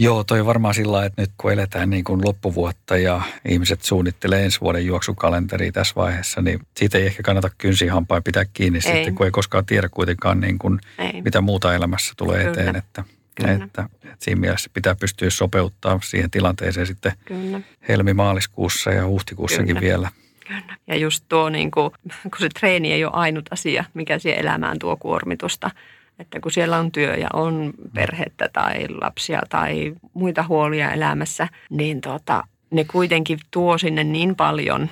[0.00, 4.60] Joo, toi varmaan sillä että nyt kun eletään niin kuin loppuvuotta ja ihmiset suunnittelee ensi
[4.60, 8.82] vuoden juoksukalenteria tässä vaiheessa, niin siitä ei ehkä kannata kynsihampain pitää kiinni ei.
[8.82, 10.80] sitten, kun ei koskaan tiedä kuitenkaan niin kuin,
[11.24, 12.52] mitä muuta elämässä tulee Kyllä.
[12.52, 12.76] eteen.
[12.76, 13.64] Että, Kyllä.
[13.64, 17.60] Että, että siinä mielessä pitää pystyä sopeuttaa siihen tilanteeseen sitten Kyllä.
[17.88, 19.80] helmi-maaliskuussa ja huhtikuussakin Kyllä.
[19.80, 20.10] vielä.
[20.48, 20.76] Kyllä.
[20.86, 21.90] Ja just tuo, niin kuin,
[22.22, 25.70] kun se treeni ei ole ainut asia, mikä siihen elämään tuo kuormitusta,
[26.18, 32.00] Että kun siellä on työ ja on perhettä tai lapsia tai muita huolia elämässä, niin
[32.00, 34.90] tota, ne kuitenkin tuo sinne niin paljon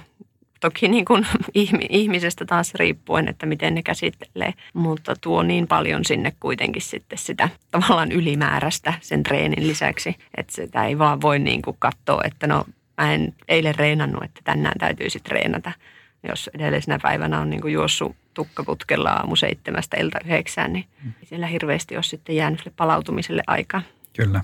[0.60, 1.26] toki niin kuin
[1.88, 7.48] ihmisestä taas riippuen, että miten ne käsittelee, mutta tuo niin paljon sinne kuitenkin sitten sitä
[7.70, 12.64] tavallaan ylimääräistä sen treenin lisäksi, että sitä ei vaan voi niin kuin katsoa, että no
[12.98, 15.72] mä en eilen reenannut, että tänään täytyisi treenata.
[16.28, 21.12] Jos edellisenä päivänä on niin kuin juossut tukkaputkella aamu seitsemästä ilta yhdeksään, niin mm.
[21.24, 23.82] siellä hirveästi ole sitten jäänyt sille palautumiselle aikaa.
[24.16, 24.40] Kyllä.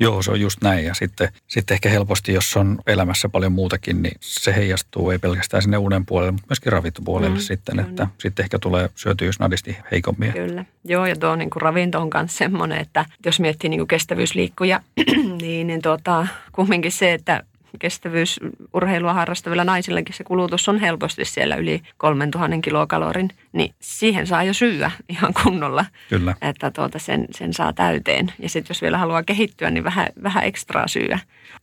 [0.00, 0.84] Joo, se on just näin.
[0.84, 5.62] Ja sitten, sitten ehkä helposti, jos on elämässä paljon muutakin, niin se heijastuu ei pelkästään
[5.62, 7.76] sinne unen puolelle, mutta myöskin ravittopuolelle mm, sitten.
[7.76, 7.88] Kyllä.
[7.88, 10.32] Että sitten ehkä tulee syötyä snadisti heikommin.
[10.32, 10.64] Kyllä.
[10.84, 14.80] Joo, ja tuo niin kuin ravinto on myös semmoinen, että jos miettii niin kuin kestävyysliikkuja,
[15.42, 17.42] niin, niin tuota, kumminkin se, että
[17.78, 24.54] kestävyysurheilua harrastavilla naisillakin se kulutus on helposti siellä yli 3000 kilokalorin, niin siihen saa jo
[24.54, 25.84] syyä ihan kunnolla.
[26.08, 26.34] Kyllä.
[26.42, 28.32] Että tuota sen, sen saa täyteen.
[28.38, 31.18] Ja sitten jos vielä haluaa kehittyä, niin vähän, vähän ekstraa syyä.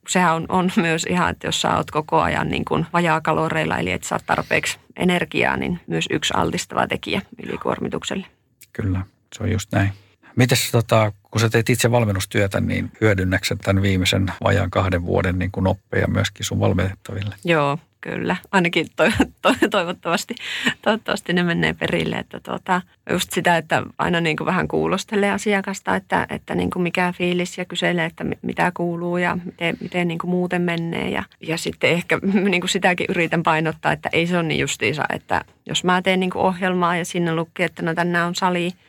[0.07, 2.85] Sehän on, on myös ihan, että jos sä oot koko ajan niin kuin
[3.23, 8.25] kaloreilla, eli et saa tarpeeksi energiaa, niin myös yksi altistava tekijä ylikuormitukselle.
[8.73, 9.01] Kyllä,
[9.35, 9.89] se on just näin.
[10.37, 15.51] Mites tota, kun sä teet itse valmennustyötä, niin hyödynnäksä tämän viimeisen vajaan kahden vuoden niin
[15.51, 17.35] kuin oppeja myöskin sun valmennettaville?
[17.45, 18.35] Joo, kyllä.
[18.51, 19.03] Ainakin to,
[19.41, 20.35] to, toivottavasti,
[20.81, 22.15] toivottavasti ne menee perille.
[22.15, 26.83] Että tuota, just sitä, että aina niin kuin vähän kuulostelee asiakasta, että, että niin kuin
[26.83, 31.09] mikä fiilis ja kyselee, että mitä kuuluu ja miten, miten niin kuin muuten menee.
[31.09, 32.19] Ja, ja sitten ehkä
[32.49, 36.19] niin kuin sitäkin yritän painottaa, että ei se ole niin justiinsa, että jos mä teen
[36.19, 38.71] niin kuin ohjelmaa ja sinne lukee, että no tänään on sali–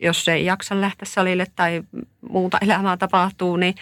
[0.00, 1.82] jos ei jaksa lähteä salille tai
[2.30, 3.74] muuta elämää tapahtuu, niin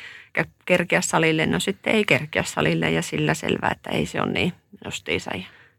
[0.65, 1.47] kerkeä salille.
[1.47, 4.53] No sitten ei kerkeä salille ja sillä selvää, että ei se ole niin
[4.85, 5.31] justiinsa.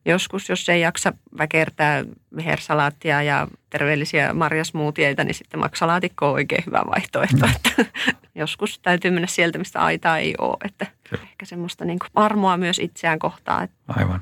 [0.06, 2.04] Joskus, jos ei jaksa väkertää
[2.36, 7.46] vihersalaattia ja terveellisiä marjasmuutieita, niin sitten maksalaatikko on oikein hyvä vaihtoehto.
[7.46, 7.52] Mm.
[7.56, 7.86] Että
[8.36, 10.58] joskus täytyy mennä sieltä, mistä aitaa ei ole.
[10.66, 13.68] Että ehkä semmoista niin kuin armoa myös itseään kohtaa.
[13.88, 14.22] Aivan.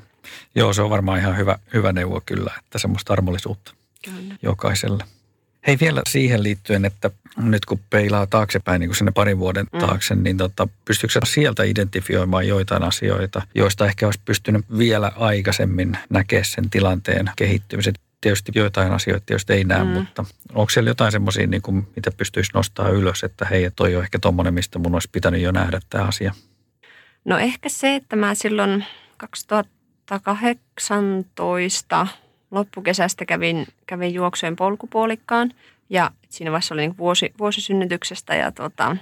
[0.54, 3.74] Joo, se on varmaan ihan hyvä, hyvä neuvo kyllä, että semmoista armollisuutta
[4.04, 4.34] kyllä.
[4.42, 5.04] jokaiselle.
[5.66, 9.78] Hei vielä siihen liittyen, että nyt kun peilaa taaksepäin niin kuin sinne parin vuoden mm.
[9.78, 16.44] taakse, niin tota, pystyykö sieltä identifioimaan joitain asioita, joista ehkä olisi pystynyt vielä aikaisemmin näkemään
[16.44, 17.94] sen tilanteen kehittymisen?
[18.20, 19.90] Tietysti joitain asioita tietysti ei näe, mm.
[19.90, 20.24] mutta
[20.54, 24.18] onko siellä jotain semmoisia, niin kuin, mitä pystyisi nostaa ylös, että hei, toi on ehkä
[24.18, 26.34] tuommoinen, mistä mun olisi pitänyt jo nähdä tämä asia?
[27.24, 28.84] No ehkä se, että mä silloin
[29.16, 32.06] 2018
[32.50, 35.52] loppukesästä kävin, kävin juoksujen polkupuolikkaan
[35.90, 38.96] ja siinä vaiheessa oli niin vuosi, vuosisynnytyksestä ja tota,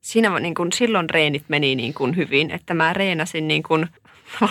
[0.00, 3.88] siinä niin kuin silloin reenit meni niin kuin hyvin, että mä reenasin niin kuin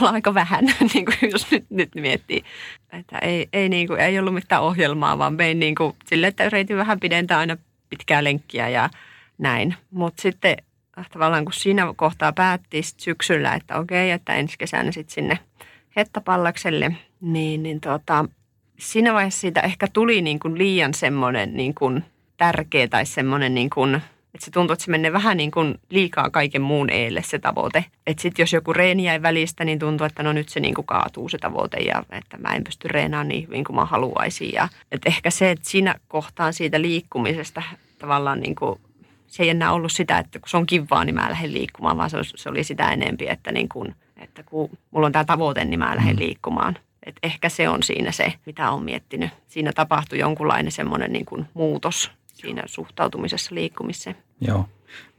[0.01, 2.43] aika vähän, niin kuin jos nyt, nyt miettii.
[2.91, 6.45] Että ei, ei, niin kuin, ei ollut mitään ohjelmaa, vaan vein niin kuin sille, että
[6.45, 7.57] yritin vähän pidentää aina
[7.89, 8.89] pitkää lenkkiä ja
[9.37, 9.75] näin.
[9.91, 10.57] Mutta sitten
[11.13, 15.39] tavallaan kun siinä kohtaa päätti syksyllä, että okei, että ensi kesänä sitten sinne
[15.95, 18.25] Hettapallakselle, niin, niin tota,
[18.79, 22.03] siinä vaiheessa siitä ehkä tuli niin kuin liian semmoinen niin kuin
[22.37, 23.95] tärkeä tai semmoinen niin kuin,
[24.33, 27.85] että se tuntuu, että se menee vähän niin kuin liikaa kaiken muun eelle se tavoite.
[28.07, 30.87] Että sitten jos joku reeni jäi välistä, niin tuntuu, että no nyt se niin kuin
[30.87, 34.51] kaatuu se tavoite ja että mä en pysty reenaamaan niin hyvin kuin mä haluaisin.
[34.53, 37.63] Ja, että ehkä se, että siinä kohtaan siitä liikkumisesta
[37.99, 38.79] tavallaan niin kuin,
[39.27, 42.09] se ei enää ollut sitä, että kun se on kivaa, niin mä lähden liikkumaan, vaan
[42.09, 45.79] se, se oli sitä enempi, että, niin kuin, että kun mulla on tämä tavoite, niin
[45.79, 46.19] mä lähden mm.
[46.19, 46.77] liikkumaan.
[47.05, 49.29] Et ehkä se on siinä se, mitä olen miettinyt.
[49.47, 54.15] Siinä tapahtui jonkunlainen semmoinen niin kuin muutos siinä suhtautumisessa liikkumiseen.
[54.41, 54.69] Joo,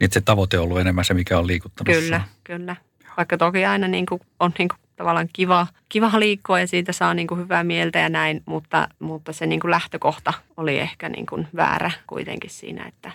[0.00, 2.76] niin se tavoite on ollut enemmän se, mikä on liikuttanut Kyllä, kyllä.
[3.16, 7.14] Vaikka toki aina niin kuin on niin kuin tavallaan kiva, kiva liikkua ja siitä saa
[7.14, 11.26] niin kuin hyvää mieltä ja näin, mutta, mutta se niin kuin lähtökohta oli ehkä niin
[11.26, 13.12] kuin väärä kuitenkin siinä, että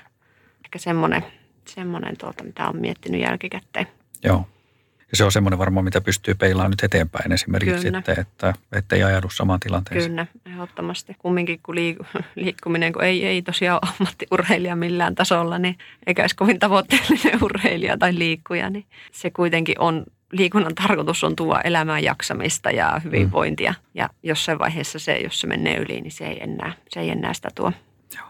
[0.65, 1.23] ehkä semmoinen,
[1.67, 3.88] semmoinen tuota, mitä on miettinyt jälkikäteen.
[4.23, 4.47] Joo.
[5.12, 7.98] Ja se on semmoinen varmaan, mitä pystyy peilaamaan nyt eteenpäin esimerkiksi Kyllä.
[7.98, 10.12] sitten, että, että ei ajaudu samaan tilanteeseen.
[10.12, 11.15] Kyllä, ehdottomasti.
[11.20, 16.34] Kumminkin kun liik- liikkuminen, kun ei, ei tosiaan ole ammattiurheilija millään tasolla, niin eikä edes
[16.34, 22.71] kovin tavoitteellinen urheilija tai liikkuja, niin se kuitenkin on liikunnan tarkoitus on tuoda elämään jaksamista
[22.71, 23.71] ja hyvinvointia.
[23.71, 23.92] Mm.
[23.94, 27.34] Ja jossain vaiheessa se, jos se menee yli, niin se ei enää, se ei enää
[27.34, 27.73] sitä tuo.
[28.17, 28.27] Joo,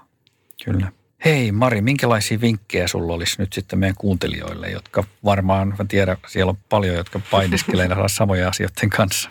[0.66, 0.92] kyllä.
[1.26, 6.50] Hei Mari, minkälaisia vinkkejä sulla olisi nyt sitten meidän kuuntelijoille, jotka varmaan, mä tiedän, siellä
[6.50, 9.30] on paljon, jotka painiskelee samoja asioiden kanssa.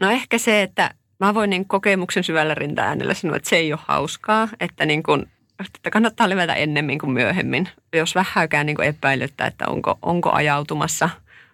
[0.00, 3.80] No ehkä se, että mä voin niin kokemuksen syvällä rinta-äänellä sanoa, että se ei ole
[3.86, 5.26] hauskaa, että, niin kuin,
[5.60, 7.68] että kannattaa levätä ennemmin kuin myöhemmin.
[7.92, 11.10] Jos vähäkään niin epäilyttää, että onko, onko ajautumassa,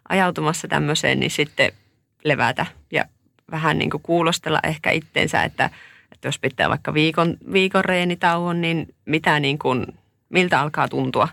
[0.08, 1.72] ajautumassa tämmöiseen, niin sitten
[2.24, 3.04] levätä ja
[3.50, 5.70] vähän niin kuin kuulostella ehkä itteensä, että–
[6.12, 9.86] että jos pitää vaikka viikon, viikon reenitauon, niin mitä niin kuin,
[10.28, 11.28] miltä alkaa tuntua.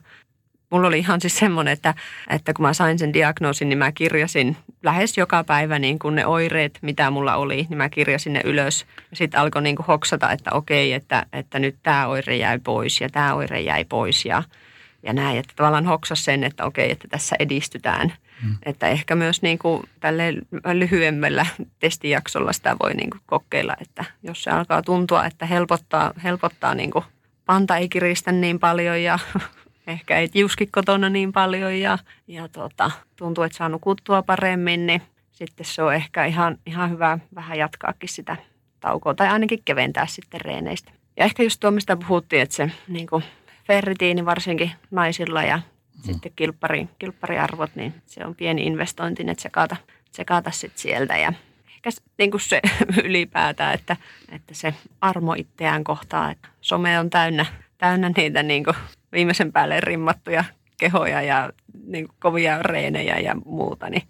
[0.69, 1.93] Mulla oli ihan siis semmoinen, että,
[2.29, 6.25] että kun mä sain sen diagnoosin, niin mä kirjasin lähes joka päivä niin kuin ne
[6.25, 8.85] oireet, mitä mulla oli, niin mä kirjasin ne ylös.
[9.13, 13.09] Sitten alkoi niin kuin hoksata, että okei, että, että nyt tämä oire jäi pois ja
[13.09, 14.43] tämä oire jäi pois ja,
[15.03, 15.37] ja näin.
[15.37, 18.13] Että tavallaan hoksas sen, että okei, että tässä edistytään.
[18.41, 18.57] Hmm.
[18.63, 20.33] Että ehkä myös niin kuin tälle
[20.73, 21.45] lyhyemmällä
[21.79, 26.91] testijaksolla sitä voi niin kuin kokeilla, että jos se alkaa tuntua, että helpottaa, helpottaa niin
[26.91, 27.05] kuin
[27.45, 29.19] panta ei kiristä niin paljon ja
[29.87, 35.01] ehkä ei tiuski kotona niin paljon ja, ja tota, tuntuu, että saa nukuttua paremmin, niin
[35.31, 38.37] sitten se on ehkä ihan, ihan hyvä vähän jatkaakin sitä
[38.79, 40.91] taukoa tai ainakin keventää sitten reeneistä.
[41.17, 43.23] Ja ehkä just tuo, mistä puhuttiin, että se niin kuin
[43.67, 45.59] ferritiini varsinkin naisilla ja
[46.07, 46.13] mm.
[46.13, 49.75] sitten kilppari, kilppariarvot, niin se on pieni investointi, että tsekata,
[50.11, 51.33] tsekata sitten sieltä ja
[51.75, 52.61] ehkä niin kuin se
[53.03, 53.97] ylipäätään, että,
[54.31, 57.45] että se armo itseään kohtaa, että some on täynnä,
[57.77, 58.75] täynnä niitä niin kuin
[59.11, 60.43] viimeisen päälle rimmattuja
[60.77, 61.49] kehoja ja
[61.87, 64.03] niin kuin kovia reenejä ja muuta, niin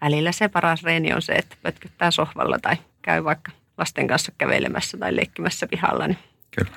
[0.00, 4.98] välillä se paras reeni on se, että pötkyttää sohvalla tai käy vaikka lasten kanssa kävelemässä
[4.98, 6.06] tai leikkimässä pihalla.
[6.06, 6.18] Niin.
[6.50, 6.72] Kyllä.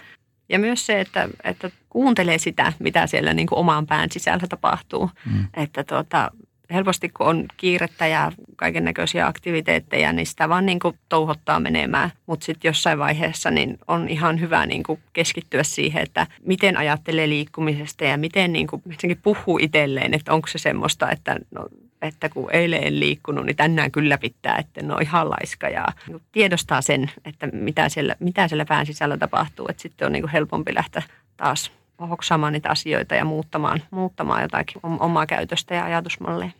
[0.49, 5.09] Ja myös se, että, että kuuntelee sitä, mitä siellä niin kuin oman pään sisällä tapahtuu.
[5.25, 5.47] Mm.
[5.53, 6.31] Että tuota,
[6.73, 12.11] helposti kun on kiirettä ja kaiken näköisiä aktiviteetteja, niin sitä vaan niin kuin touhottaa menemään.
[12.25, 17.29] Mutta sitten jossain vaiheessa niin on ihan hyvä niin kuin keskittyä siihen, että miten ajattelee
[17.29, 18.83] liikkumisesta ja miten niin kuin
[19.23, 21.67] puhuu itselleen, että onko se semmoista, että no,
[22.01, 26.21] että kun eilen en liikkunut, niin tänään kyllä pitää, että no ihan laiska ja niin
[26.31, 30.31] tiedostaa sen, että mitä siellä, mitä siellä pään sisällä tapahtuu, että sitten on niin kuin
[30.31, 31.03] helpompi lähteä
[31.37, 36.51] taas hoksaamaan niitä asioita ja muuttamaan, muuttamaan jotakin omaa käytöstä ja ajatusmalleja.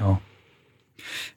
[0.00, 0.18] Joo.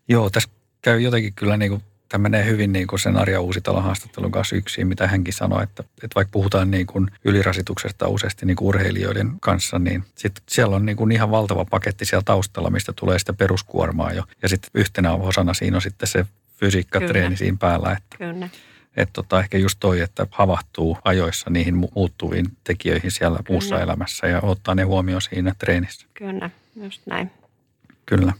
[0.07, 0.49] Joo, tässä
[0.81, 4.55] käy jotenkin kyllä niin kuin, tämä menee hyvin niin kuin sen Arja Uusitalon haastattelun kanssa
[4.55, 9.31] yksin, mitä hänkin sanoi, että, että vaikka puhutaan niin kuin ylirasituksesta useasti niin kuin urheilijoiden
[9.41, 13.33] kanssa, niin sit siellä on niin kuin ihan valtava paketti siellä taustalla, mistä tulee sitä
[13.33, 14.23] peruskuormaa jo.
[14.41, 16.25] Ja sitten yhtenä osana siinä on sitten se
[16.55, 17.91] fysiikkatreeni siinä päällä.
[17.91, 18.49] Että, Kyllä.
[18.97, 23.49] Että tota, ehkä just toi, että havahtuu ajoissa niihin muuttuviin tekijöihin siellä Kyllä.
[23.49, 26.07] muussa elämässä ja ottaa ne huomioon siinä treenissä.
[26.13, 27.31] Kyllä, just näin.
[28.05, 28.33] Kyllä.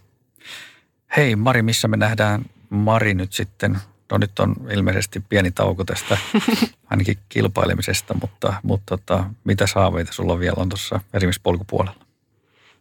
[1.17, 3.77] Hei Mari, missä me nähdään Mari nyt sitten?
[4.11, 6.17] No nyt on ilmeisesti pieni tauko tästä
[6.91, 12.05] ainakin kilpailemisesta, mutta, mutta tota, mitä saaveita sulla vielä on tuossa esimerkiksi polkupuolella?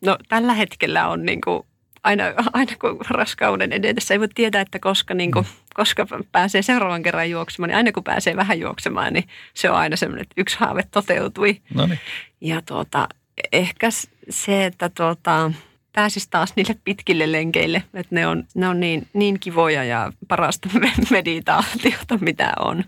[0.01, 1.66] No tällä hetkellä on niin kuin
[2.05, 5.51] aina, aina kun raskauden edetessä ei voi tietää, että koska, niin kuin, mm.
[5.75, 9.97] Koska pääsee seuraavan kerran juoksemaan, niin aina kun pääsee vähän juoksemaan, niin se on aina
[9.97, 11.61] semmoinen, että yksi haave toteutui.
[11.75, 12.01] Noniin.
[12.41, 13.09] Ja tuota,
[13.53, 13.89] ehkä
[14.31, 15.51] se, että tuota,
[15.93, 20.68] pääsisi taas niille pitkille lenkeille, että ne on, ne on niin, niin kivoja ja parasta
[21.11, 22.85] meditaatiota, mitä on.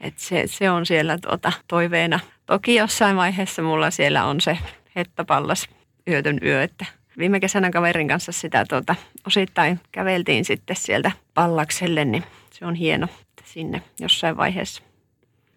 [0.00, 2.20] että se, se on siellä tuota, toiveena.
[2.46, 4.58] Toki jossain vaiheessa mulla siellä on se
[4.96, 5.68] hettapallas
[6.08, 6.86] yötön yö, että
[7.18, 8.94] viime kesänä kaverin kanssa sitä tuota,
[9.26, 13.08] osittain käveltiin sitten sieltä pallakselle, niin se on hieno
[13.44, 14.82] sinne jossain vaiheessa.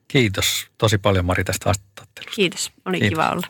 [0.07, 2.35] Kiitos tosi paljon Mari tästä haastattelusta.
[2.35, 3.09] Kiitos, oli Kiitos.
[3.09, 3.47] kiva olla.